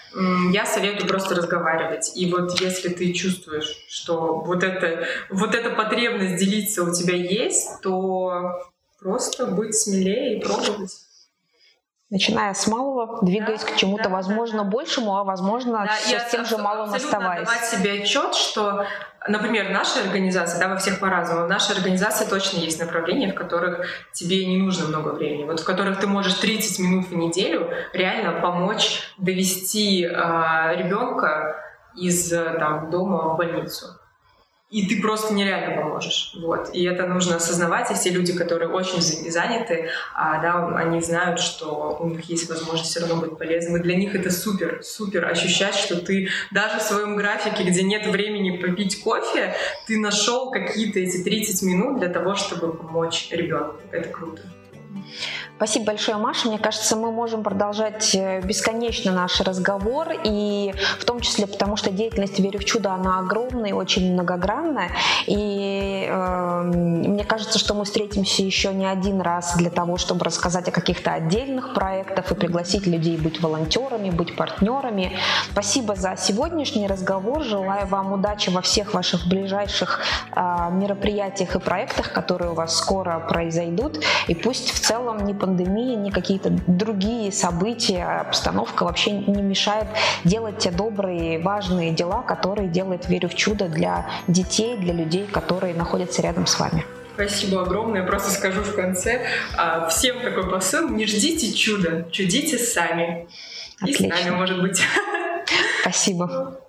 [0.51, 2.13] Я советую просто разговаривать.
[2.17, 7.83] И вот если ты чувствуешь, что вот, это, вот эта потребность делиться у тебя есть,
[7.83, 8.71] то
[9.01, 10.93] Просто быть смелее и пробовать.
[12.11, 14.71] Начиная с малого, двигаясь да, к чему-то, да, возможно, да.
[14.71, 17.47] большему, а возможно, да, все с тем же малым оставаясь.
[17.47, 18.87] давать себе отчет, что,
[19.29, 23.87] например, наша организация, да, во всех по-разному, в нашей организации точно есть направления, в которых
[24.15, 28.41] тебе не нужно много времени, вот в которых ты можешь 30 минут в неделю реально
[28.41, 30.09] помочь довести э,
[30.77, 31.63] ребенка
[31.95, 33.99] из там, дома в больницу
[34.71, 36.35] и ты просто нереально поможешь.
[36.37, 36.71] Вот.
[36.75, 41.97] И это нужно осознавать, и все люди, которые очень заняты, а, да, они знают, что
[42.01, 43.79] у них есть возможность все равно быть полезным.
[43.79, 48.07] И для них это супер, супер ощущать, что ты даже в своем графике, где нет
[48.07, 49.55] времени попить кофе,
[49.87, 53.81] ты нашел какие-то эти 30 минут для того, чтобы помочь ребенку.
[53.91, 54.43] Это круто.
[55.59, 56.47] Спасибо большое, Маша.
[56.47, 61.91] Мне кажется, мы можем продолжать э, бесконечно наш разговор, и в том числе потому, что
[61.91, 64.93] деятельность «Верю в чудо», она огромная и очень многогранная,
[65.27, 70.69] и э, мне кажется, что мы встретимся еще не один раз для того, чтобы рассказать
[70.69, 75.19] о каких-то отдельных проектах и пригласить людей быть волонтерами, быть партнерами.
[75.51, 77.43] Спасибо за сегодняшний разговор.
[77.43, 80.03] Желаю вам удачи во всех ваших ближайших
[80.37, 83.99] э, мероприятиях и проектах, которые у вас скоро произойдут,
[84.29, 89.87] и пусть в целом ни пандемия, ни какие-то другие события, обстановка вообще не мешает
[90.25, 95.75] делать те добрые, важные дела, которые делает «Верю в чудо» для детей, для людей, которые
[95.75, 96.85] находятся рядом с вами.
[97.15, 98.03] Спасибо огромное.
[98.03, 99.27] Я просто скажу в конце.
[99.57, 100.89] А, всем такой посыл.
[100.89, 103.27] Не ждите чуда, чудите сами.
[103.81, 104.05] Отлично.
[104.05, 104.83] И с нами, может быть.
[105.81, 106.61] Спасибо.